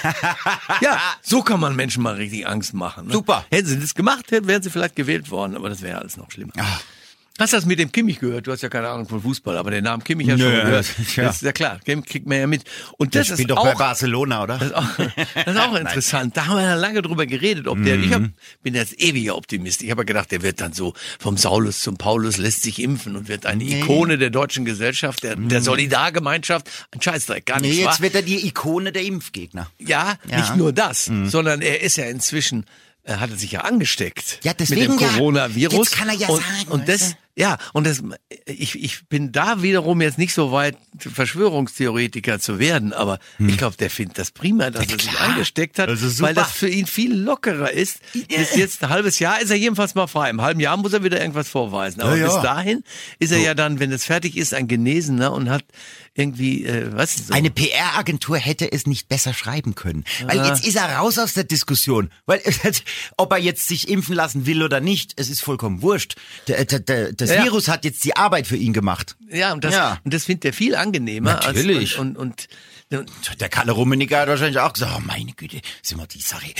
ja, 0.82 1.00
so 1.22 1.41
kann 1.41 1.60
man 1.60 1.76
Menschen 1.76 2.04
mal 2.04 2.15
richtig 2.15 2.48
Angst 2.48 2.74
machen. 2.74 3.08
Ne? 3.08 3.13
Super. 3.13 3.46
Hätten 3.52 3.67
sie 3.67 3.80
das 3.80 3.96
gemacht, 3.96 4.32
hätten- 4.32 4.48
wären 4.48 4.62
sie 4.62 4.69
vielleicht 4.69 4.96
gewählt 4.96 5.32
worden, 5.32 5.56
aber 5.56 5.69
das 5.69 5.82
wäre 5.82 6.00
alles 6.00 6.17
noch 6.17 6.30
schlimmer. 6.32 6.54
Ah. 6.58 6.80
Hast 7.39 7.52
du 7.52 7.58
das 7.58 7.65
mit 7.65 7.80
dem 7.80 7.91
Kimmich 7.91 8.19
gehört? 8.19 8.46
Du 8.46 8.52
hast 8.52 8.62
ja 8.62 8.69
keine 8.69 8.89
Ahnung 8.89 9.08
von 9.08 9.19
Fußball, 9.24 9.58
aber 9.58 9.72
den 9.72 9.84
Namen 9.84 10.04
Kimmich 10.04 10.30
hast 10.30 10.39
du 10.39 10.43
schon 10.43 10.52
gehört. 10.54 10.86
das- 11.00 11.15
ja. 11.15 11.24
Das 11.24 11.36
ist 11.38 11.41
ja 11.41 11.52
klar, 11.52 11.80
Kimmich 11.84 12.06
kriegt 12.06 12.28
man 12.28 12.38
ja 12.38 12.46
mit. 12.46 12.63
Und 13.00 13.15
das 13.15 13.28
ist 13.30 13.34
spielt 13.38 13.50
doch 13.50 13.63
bei 13.63 13.74
auch, 13.74 13.78
Barcelona, 13.80 14.43
oder? 14.43 14.60
das 14.60 14.67
ist 14.67 14.76
auch, 14.76 14.98
das 14.98 15.56
ist 15.56 15.60
auch 15.60 15.76
interessant. 15.80 16.38
Da 16.38 16.46
haben 16.46 16.58
wir 16.58 16.63
ja 16.63 16.76
lange 16.76 17.02
drüber 17.02 17.26
geredet, 17.26 17.67
ob 17.67 17.84
der, 17.84 17.98
ich 17.98 18.13
hab, 18.13 18.22
bin 18.62 18.76
jetzt 18.76 19.02
ewiger 19.02 19.36
Optimist. 19.36 19.82
Ich 19.82 19.89
habe 19.89 20.02
ja 20.02 20.06
gedacht, 20.06 20.32
der 20.32 20.43
wird 20.43 20.62
dann 20.62 20.74
so 20.74 20.93
vom 21.19 21.36
Saulus 21.38 21.82
zum 21.82 21.98
Paulus, 21.98 22.38
lässt 22.38 22.62
sich 22.62 22.80
impfen 22.80 23.15
und 23.15 23.28
wird 23.28 23.48
eine 23.48 23.63
Ikone 23.63 24.19
der 24.19 24.30
deutschen 24.30 24.63
Gesellschaft, 24.63 25.24
der, 25.24 25.36
der 25.36 25.63
Solidargemeinschaft. 25.63 26.69
Ein 26.91 27.02
Scheißdreck, 27.02 27.48
gar 27.48 27.60
Nee, 27.60 27.69
nicht 27.69 27.84
wahr? 27.84 27.93
jetzt 27.93 28.02
wird 28.02 28.13
er 28.13 28.22
die 28.22 28.46
Ikone 28.46 28.91
der 28.91 29.02
Impfgegner. 29.06 29.72
Ja, 29.80 30.17
Ja. 30.30 30.38
nicht 30.39 30.56
nur 30.56 30.72
das, 30.72 31.10
sondern 31.26 31.62
er 31.63 31.82
ist 31.82 31.98
ja 31.98 32.06
inzwischen, 32.06 32.65
er 33.04 33.20
hatte 33.20 33.36
sich 33.36 33.52
ja 33.52 33.62
angesteckt. 33.62 34.39
Ja, 34.44 34.54
deswegen 34.54 34.94
mit 34.94 35.02
ja. 35.02 35.08
dem 35.08 35.18
Coronavirus. 35.18 35.89
Jetzt 35.89 35.92
kann 35.96 36.10
er 36.10 36.16
ja 36.16 36.30
und, 36.30 36.42
sagen, 36.42 36.72
Und 36.72 36.88
das, 36.88 37.16
ja, 37.36 37.58
und 37.74 37.88
das, 37.88 38.04
ich, 38.46 38.82
ich 38.84 39.08
bin 39.08 39.32
da 39.32 39.62
wiederum 39.63 40.02
jetzt 40.02 40.17
nicht 40.17 40.34
so 40.34 40.52
weit, 40.52 40.78
Verschwörungstheoretiker 41.43 42.39
zu 42.39 42.60
werden, 42.60 42.93
aber 42.93 43.19
ich 43.39 43.58
glaube, 43.58 43.76
der 43.78 43.89
findet 43.89 44.17
das 44.17 44.32
prima, 44.32 44.69
dass 44.69 44.86
er 44.86 45.00
sich 45.00 45.12
Hm. 45.12 45.32
angesteckt 45.32 45.80
hat, 45.80 45.89
super. 45.98 46.28
weil 46.28 46.34
das 46.36 46.52
für 46.52 46.69
ihn 46.69 46.86
viel 46.86 47.13
lockerer 47.15 47.72
ist. 47.72 48.00
Bis 48.13 48.56
jetzt 48.56 48.84
ein 48.84 48.89
halbes 48.89 49.19
Jahr 49.19 49.41
ist 49.41 49.50
er 49.50 49.58
jedenfalls 49.58 49.96
mal 49.96 50.08
frei. 50.08 50.30
Im 50.30 50.41
halben 50.41 50.60
Jahr 50.60 50.78
muss 50.78 50.93
er 50.93 51.04
wieder 51.04 51.19
irgendwas 51.19 51.50
vorweisen. 51.50 52.02
Aber 52.02 52.15
Ja, 52.15 52.28
ja. 52.28 52.34
bis 52.34 52.41
dahin 52.43 52.84
ist 53.19 53.32
er 53.32 53.39
ja 53.39 53.54
dann, 53.54 53.80
wenn 53.80 53.91
es 53.91 54.06
fertig 54.06 54.38
ist, 54.38 54.54
ein 54.54 54.67
Genesener 54.67 55.34
und 55.34 55.50
hat 55.50 55.63
irgendwie, 56.15 56.65
äh, 56.65 56.89
was 56.93 57.15
so? 57.28 57.34
Eine 57.34 57.50
PR-Agentur 57.50 58.38
hätte 58.38 58.72
es 58.72 58.86
nicht 58.86 59.10
besser 59.10 59.34
schreiben 59.34 59.74
können. 59.76 60.04
Weil 60.26 60.46
jetzt 60.46 60.65
ist 60.65 60.76
er 60.76 60.98
raus 60.98 61.17
aus 61.17 61.34
der 61.34 61.43
Diskussion. 61.43 62.10
Weil, 62.26 62.41
ob 63.17 63.32
er 63.32 63.39
jetzt 63.39 63.67
sich 63.67 63.89
impfen 63.89 64.15
lassen 64.15 64.46
will 64.46 64.62
oder 64.63 64.80
nicht, 64.80 65.13
es 65.15 65.30
ist 65.30 65.41
vollkommen 65.41 65.82
wurscht. 65.82 66.15
Der, 66.48 66.65
der, 66.65 66.80
der, 66.80 67.12
das 67.24 67.36
Ja. 67.38 67.44
Virus 67.44 67.68
hat 67.68 67.86
jetzt 67.86 68.04
die 68.04 68.16
Arbeit 68.16 68.48
für 68.48 68.58
ihn 68.58 68.74
gemacht. 68.74 69.16
Ja, 69.30 69.54
und 69.54 69.64
das, 69.64 69.74
Ja. 69.74 70.00
Und 70.04 70.14
das 70.14 70.26
findet 70.26 70.46
er 70.46 70.54
viel 70.54 70.76
angenehmer. 70.76 71.34
Natürlich. 71.34 71.92
Als, 71.94 72.00
und, 72.00 72.18
und, 72.18 72.48
und, 72.92 73.10
Der 73.40 73.50
Kalle 73.50 73.72
Rummenigge 73.72 74.18
hat 74.18 74.28
wahrscheinlich 74.28 74.60
auch 74.60 74.74
gesagt, 74.74 74.94
oh 74.96 75.02
meine 75.06 75.34
Güte, 75.34 75.62
sind 75.82 75.98
wir 76.00 76.08
die 76.08 76.22
Sache. 76.22 76.54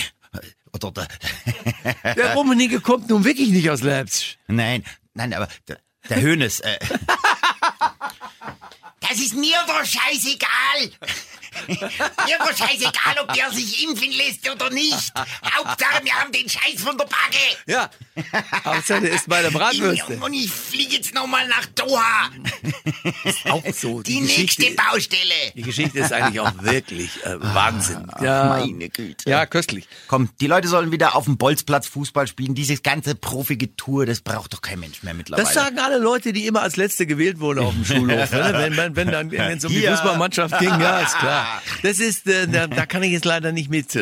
Oder 0.72 0.90
der, 0.90 2.14
der 2.14 2.34
Rummenigge 2.34 2.80
kommt 2.80 3.08
nun 3.08 3.24
wirklich 3.24 3.50
nicht 3.50 3.70
aus 3.70 3.82
Leipzig. 3.82 4.38
nein, 4.48 4.82
nein, 5.14 5.32
aber 5.32 5.48
der, 5.68 5.78
der 6.08 6.20
Hönes, 6.20 6.60
äh, 6.60 6.78
Das 9.00 9.18
ist 9.18 9.34
mir 9.36 9.56
doch 9.66 9.84
scheißegal. 9.84 10.90
Mir 11.68 12.38
doch 12.38 12.56
scheißegal, 12.56 13.18
ob 13.22 13.32
der 13.32 13.50
sich 13.52 13.84
impfen 13.84 14.12
lässt 14.12 14.48
oder 14.50 14.70
nicht. 14.70 15.12
Hauptsache, 15.56 16.04
wir 16.04 16.12
haben 16.14 16.32
den 16.32 16.48
Scheiß 16.48 16.82
von 16.82 16.96
der 16.96 17.04
Backe. 17.04 17.38
Ja. 17.66 17.90
Hauptsache, 18.64 19.02
der 19.02 19.12
ist 19.12 19.28
bei 19.28 19.42
der 19.42 19.50
Bratwürste. 19.50 20.18
Und 20.18 20.32
ich 20.34 20.50
fliege 20.50 20.96
jetzt 20.96 21.14
nochmal 21.14 21.46
nach 21.48 21.66
Doha. 21.74 22.30
Auch 23.50 23.62
so. 23.72 24.02
Die, 24.02 24.20
Geschichte, 24.20 24.62
nächste 24.62 24.82
Baustelle. 24.82 25.52
Die 25.54 25.62
Geschichte 25.62 25.98
ist 25.98 26.12
eigentlich 26.12 26.40
auch 26.40 26.52
wirklich 26.62 27.24
äh, 27.24 27.40
Wahnsinn. 27.40 28.10
Ja, 28.20 28.44
meine 28.44 28.88
Güte. 28.88 29.28
Ja, 29.28 29.46
köstlich. 29.46 29.86
Komm, 30.08 30.30
die 30.40 30.46
Leute 30.46 30.68
sollen 30.68 30.92
wieder 30.92 31.14
auf 31.14 31.24
dem 31.24 31.36
Bolzplatz 31.38 31.86
Fußball 31.86 32.26
spielen. 32.26 32.54
Dieses 32.54 32.82
ganze 32.82 33.14
profige 33.14 33.76
Tour, 33.76 34.06
das 34.06 34.20
braucht 34.20 34.52
doch 34.52 34.62
kein 34.62 34.80
Mensch 34.80 35.02
mehr 35.02 35.14
mittlerweile. 35.14 35.44
Das 35.44 35.54
sagen 35.54 35.78
alle 35.78 35.98
Leute, 35.98 36.32
die 36.32 36.46
immer 36.46 36.62
als 36.62 36.76
Letzte 36.76 37.06
gewählt 37.06 37.40
wurden 37.40 37.60
auf 37.60 37.74
dem 37.74 37.84
Schulhof. 37.84 38.30
ne? 38.30 38.50
wenn, 38.54 38.76
wenn, 38.76 38.96
wenn 38.96 39.10
dann 39.10 39.30
wenn 39.30 39.58
es 39.58 39.64
um 39.64 39.72
die. 39.72 39.82
Fußballmannschaft 39.82 40.58
ging, 40.58 40.80
ja, 40.80 41.00
ist 41.00 41.18
klar. 41.18 41.43
Das 41.82 41.98
ist, 41.98 42.26
äh, 42.26 42.48
da, 42.48 42.66
da 42.66 42.86
kann 42.86 43.02
ich 43.02 43.12
jetzt 43.12 43.24
leider 43.24 43.52
nicht 43.52 43.70
mit. 43.70 43.86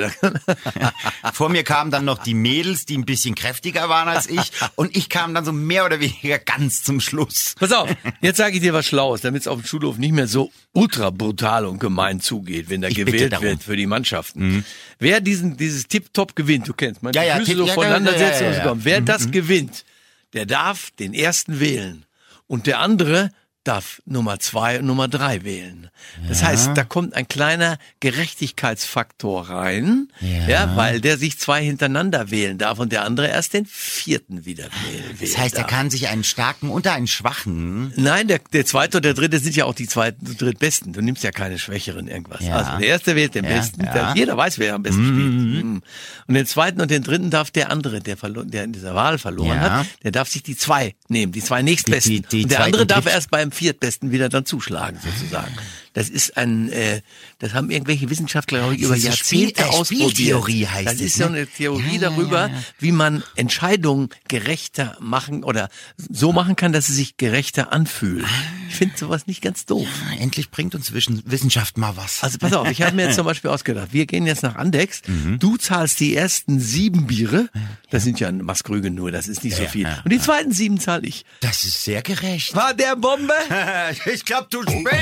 Vor 1.33 1.49
mir 1.49 1.65
kamen 1.65 1.91
dann 1.91 2.05
noch 2.05 2.19
die 2.19 2.35
Mädels, 2.35 2.87
die 2.87 2.97
ein 2.97 3.05
bisschen 3.05 3.35
kräftiger 3.35 3.89
waren 3.89 4.09
als 4.09 4.29
ich. 4.29 4.53
Und 4.77 4.97
ich 4.97 5.09
kam 5.09 5.35
dann 5.35 5.45
so 5.45 5.53
mehr 5.53 5.85
oder 5.85 6.01
weniger 6.01 6.39
ganz 6.39 6.83
zum 6.83 7.01
Schluss. 7.01 7.55
Pass 7.59 7.73
auf, 7.73 7.91
jetzt 8.21 8.37
sage 8.37 8.57
ich 8.57 8.61
dir 8.61 8.73
was 8.73 8.87
Schlaues, 8.87 9.21
damit 9.23 9.43
es 9.43 9.49
auf 9.49 9.61
dem 9.61 9.67
Schulhof 9.67 9.99
nicht 9.99 10.13
mehr 10.13 10.29
so 10.29 10.53
ultra 10.73 11.11
brutal 11.11 11.67
und 11.67 11.79
gemein 11.79 12.21
zugeht, 12.21 12.71
wenn 12.71 12.83
da 12.83 12.89
Ich 12.89 12.95
gewählt. 12.95 13.33
Mhm. 13.33 13.43
wird 13.43 13.63
für 13.63 13.77
die 13.77 13.87
Mannschaften. 13.87 14.65
Wer 14.99 15.21
diesen, 15.21 15.57
dieses 15.57 15.89
Tip-Top 15.89 16.37
gewinnt, 16.37 16.69
du 16.69 16.75
kennst, 16.75 17.03
man 17.03 17.13
Ja, 17.13 17.23
ja, 17.23 17.37
Füße 17.37 17.57
so 17.57 17.67
ja, 17.67 17.75
voneinander 17.75 18.17
ja, 18.17 18.31
ja, 18.31 18.41
ja, 18.41 18.65
ja. 18.65 18.75
Mhm. 18.75 18.85
Wer 18.85 19.01
das 19.01 19.31
gewinnt, 19.31 19.85
der 20.33 20.47
darf 20.47 20.91
den 20.99 21.15
ersten 21.15 21.61
wählen. 21.61 22.07
Und 22.47 22.67
der 22.67 22.81
andere 22.81 23.31
darf 23.65 24.03
Nummer 24.07 24.39
zwei 24.41 24.79
und 24.81 24.87
Nummer 24.87 25.07
drei 25.09 25.45
wählen. 25.45 25.89
Das 26.29 26.43
heißt, 26.43 26.71
da 26.75 26.83
kommt 26.85 27.15
ein 27.15 27.29
kleiner 27.29 27.79
Gerechtigkeitsfaktor 28.01 29.49
rein, 29.49 30.09
ja. 30.21 30.49
Ja. 30.49 30.77
weil 30.77 31.01
der 31.01 31.17
sich 31.17 31.39
zwei 31.39 31.63
hintereinander 31.65 32.31
wählen 32.31 32.59
darf 32.59 32.79
und 32.79 32.93
der 32.93 33.05
andere 33.05 33.29
erst 33.29 33.55
den 33.55 33.67
vierten 33.67 34.45
wieder 34.45 34.65
wählen 34.65 35.17
Das 35.21 35.39
heißt, 35.39 35.55
er 35.55 35.63
darf. 35.63 35.71
kann 35.71 35.91
sich 35.91 36.09
einen 36.09 36.25
starken 36.25 36.71
und 36.71 36.87
einen 36.89 37.07
schwachen. 37.07 37.93
Nein, 37.97 38.27
der, 38.29 38.41
der 38.53 38.67
zweite 38.67 38.99
und 38.99 39.05
der 39.05 39.15
dritte 39.15 39.39
sind 39.39 39.55
ja 39.55 39.65
auch 39.65 39.75
die 39.75 39.87
zweiten 39.87 40.27
und 40.27 40.41
drittbesten. 40.41 40.93
Du 40.93 41.01
nimmst 41.01 41.23
ja 41.23 41.31
keine 41.31 41.59
Schwächeren 41.59 42.09
irgendwas. 42.09 42.41
Ja. 42.45 42.57
Also 42.57 42.79
der 42.79 42.89
erste 42.89 43.15
wählt 43.17 43.35
den 43.35 43.45
Ja, 43.45 43.51
besten. 43.57 43.85
ja. 43.85 43.93
Der, 43.93 44.13
jeder 44.17 44.37
weiß, 44.37 44.59
wer 44.59 44.75
am 44.75 44.83
besten 44.83 45.05
spielt. 45.07 45.65
Mhm. 45.65 45.83
Und 46.27 46.35
den 46.35 46.47
zweiten 46.47 46.81
und 46.81 46.91
den 46.91 47.03
dritten 47.05 47.31
darf 47.31 47.51
der 47.53 47.71
andere, 47.71 48.01
der, 48.01 48.17
verlo- 48.19 48.45
der 48.45 48.65
in 48.65 48.73
dieser 48.73 48.95
Wahl 48.97 49.19
verloren 49.19 49.49
Ja. 49.57 49.71
hat, 49.81 49.87
der 50.03 50.11
darf 50.11 50.29
sich 50.29 50.43
die 50.43 50.57
zwei 50.57 50.95
nehmen, 51.09 51.31
die 51.33 51.43
zwei 51.43 51.63
nächstbesten. 51.63 52.13
Die- 52.13 52.21
die- 52.23 52.29
die 52.39 52.43
und 52.45 52.51
der 52.53 52.65
andere 52.65 52.87
darf 52.87 53.07
erst 53.07 53.31
beim 53.31 53.52
viertbesten 53.53 54.11
wieder 54.11 54.29
dann 54.29 54.45
zuschlagen, 54.45 54.99
sozusagen. 55.03 55.55
Das 55.93 56.09
ist 56.09 56.37
ein, 56.37 56.71
äh, 56.71 57.03
das 57.39 57.53
haben 57.55 57.71
irgendwelche 57.71 58.09
Wissenschaftler, 58.11 58.61
glaube 58.61 58.75
ich, 58.77 58.81
über 58.83 58.97
so 58.97 59.07
Jahrzehnte 59.07 59.63
Spiel- 59.63 59.65
äh, 59.65 59.69
ausprobiert. 59.69 60.11
Spieltheorie 60.13 60.67
heißt 60.67 60.87
das 60.87 60.95
es, 60.95 61.01
ist 61.03 61.15
so 61.17 61.25
ne? 61.25 61.37
eine 61.37 61.47
Theorie 61.47 61.87
Ja, 61.87 61.93
ja, 61.93 62.11
darüber, 62.11 62.49
ja. 62.49 62.63
wie 62.79 62.93
man 62.93 63.23
Entscheidungen 63.37 64.09
gerechter 64.29 64.97
machen 65.01 65.45
oder 65.45 65.69
so 65.97 66.33
machen 66.33 66.57
kann, 66.57 66.73
dass 66.73 66.87
sie 66.87 66.95
sich 66.95 67.17
gerechter 67.19 67.73
anfühlen. 67.73 68.27
Ich 68.73 68.79
finde 68.79 68.97
sowas 68.97 69.27
nicht 69.27 69.43
ganz 69.43 69.67
doof. 69.67 69.87
Endlich 70.19 70.51
bringt 70.51 70.75
uns 70.75 70.93
Wischen- 70.95 71.23
Wissenschaft 71.27 71.77
mal 71.77 71.95
was. 71.97 72.23
Also 72.25 72.39
pass 72.39 72.55
auf, 72.55 72.71
ich 72.71 72.81
habe 72.83 72.97
mir 72.97 73.05
jetzt 73.07 73.17
zum 73.17 73.27
Beispiel 73.27 73.51
ausgedacht, 73.51 73.89
wir 73.93 74.07
gehen 74.07 74.27
jetzt 74.27 74.43
nach 74.43 74.57
Andex, 74.57 75.03
Mhm. 75.07 75.39
du 75.39 75.57
zahlst 75.59 76.01
die 76.01 76.17
ersten 76.17 76.59
sieben 76.59 77.07
Biere, 77.07 77.49
das 77.91 78.03
sind 78.05 78.19
ja 78.19 78.29
ein 78.29 78.39
Maßkrüge 78.39 78.91
nur, 78.91 79.13
das 79.13 79.29
ist 79.29 79.45
nicht 79.45 79.57
so 79.57 79.67
viel. 79.67 79.87
Und 80.05 80.11
die 80.13 80.19
zweiten 80.21 80.53
sieben 80.53 80.81
zahle 80.81 81.07
ich. 81.07 81.25
Das 81.41 81.65
ist 81.65 81.85
sehr 81.85 82.01
gerecht. 82.03 82.55
War 82.57 82.73
der 82.75 82.97
Bombe? 82.97 83.33
Ich 84.13 84.25
glaube, 84.25 84.47
du 84.51 84.63
spinnst. 84.63 84.87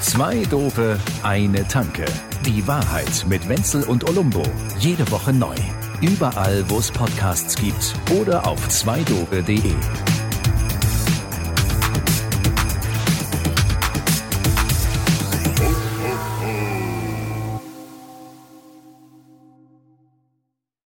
Zwei 0.00 0.42
Dope, 0.50 0.98
eine 1.22 1.66
Tanke. 1.68 2.04
Die 2.44 2.66
Wahrheit 2.66 3.24
mit 3.28 3.48
Wenzel 3.48 3.84
und 3.84 4.08
Olumbo. 4.08 4.42
Jede 4.80 5.08
Woche 5.10 5.32
neu. 5.32 5.54
Überall, 6.00 6.64
wo 6.68 6.78
es 6.78 6.90
Podcasts 6.90 7.54
gibt 7.54 7.94
oder 8.10 8.46
auf 8.46 8.68
zweidope.de. 8.68 9.74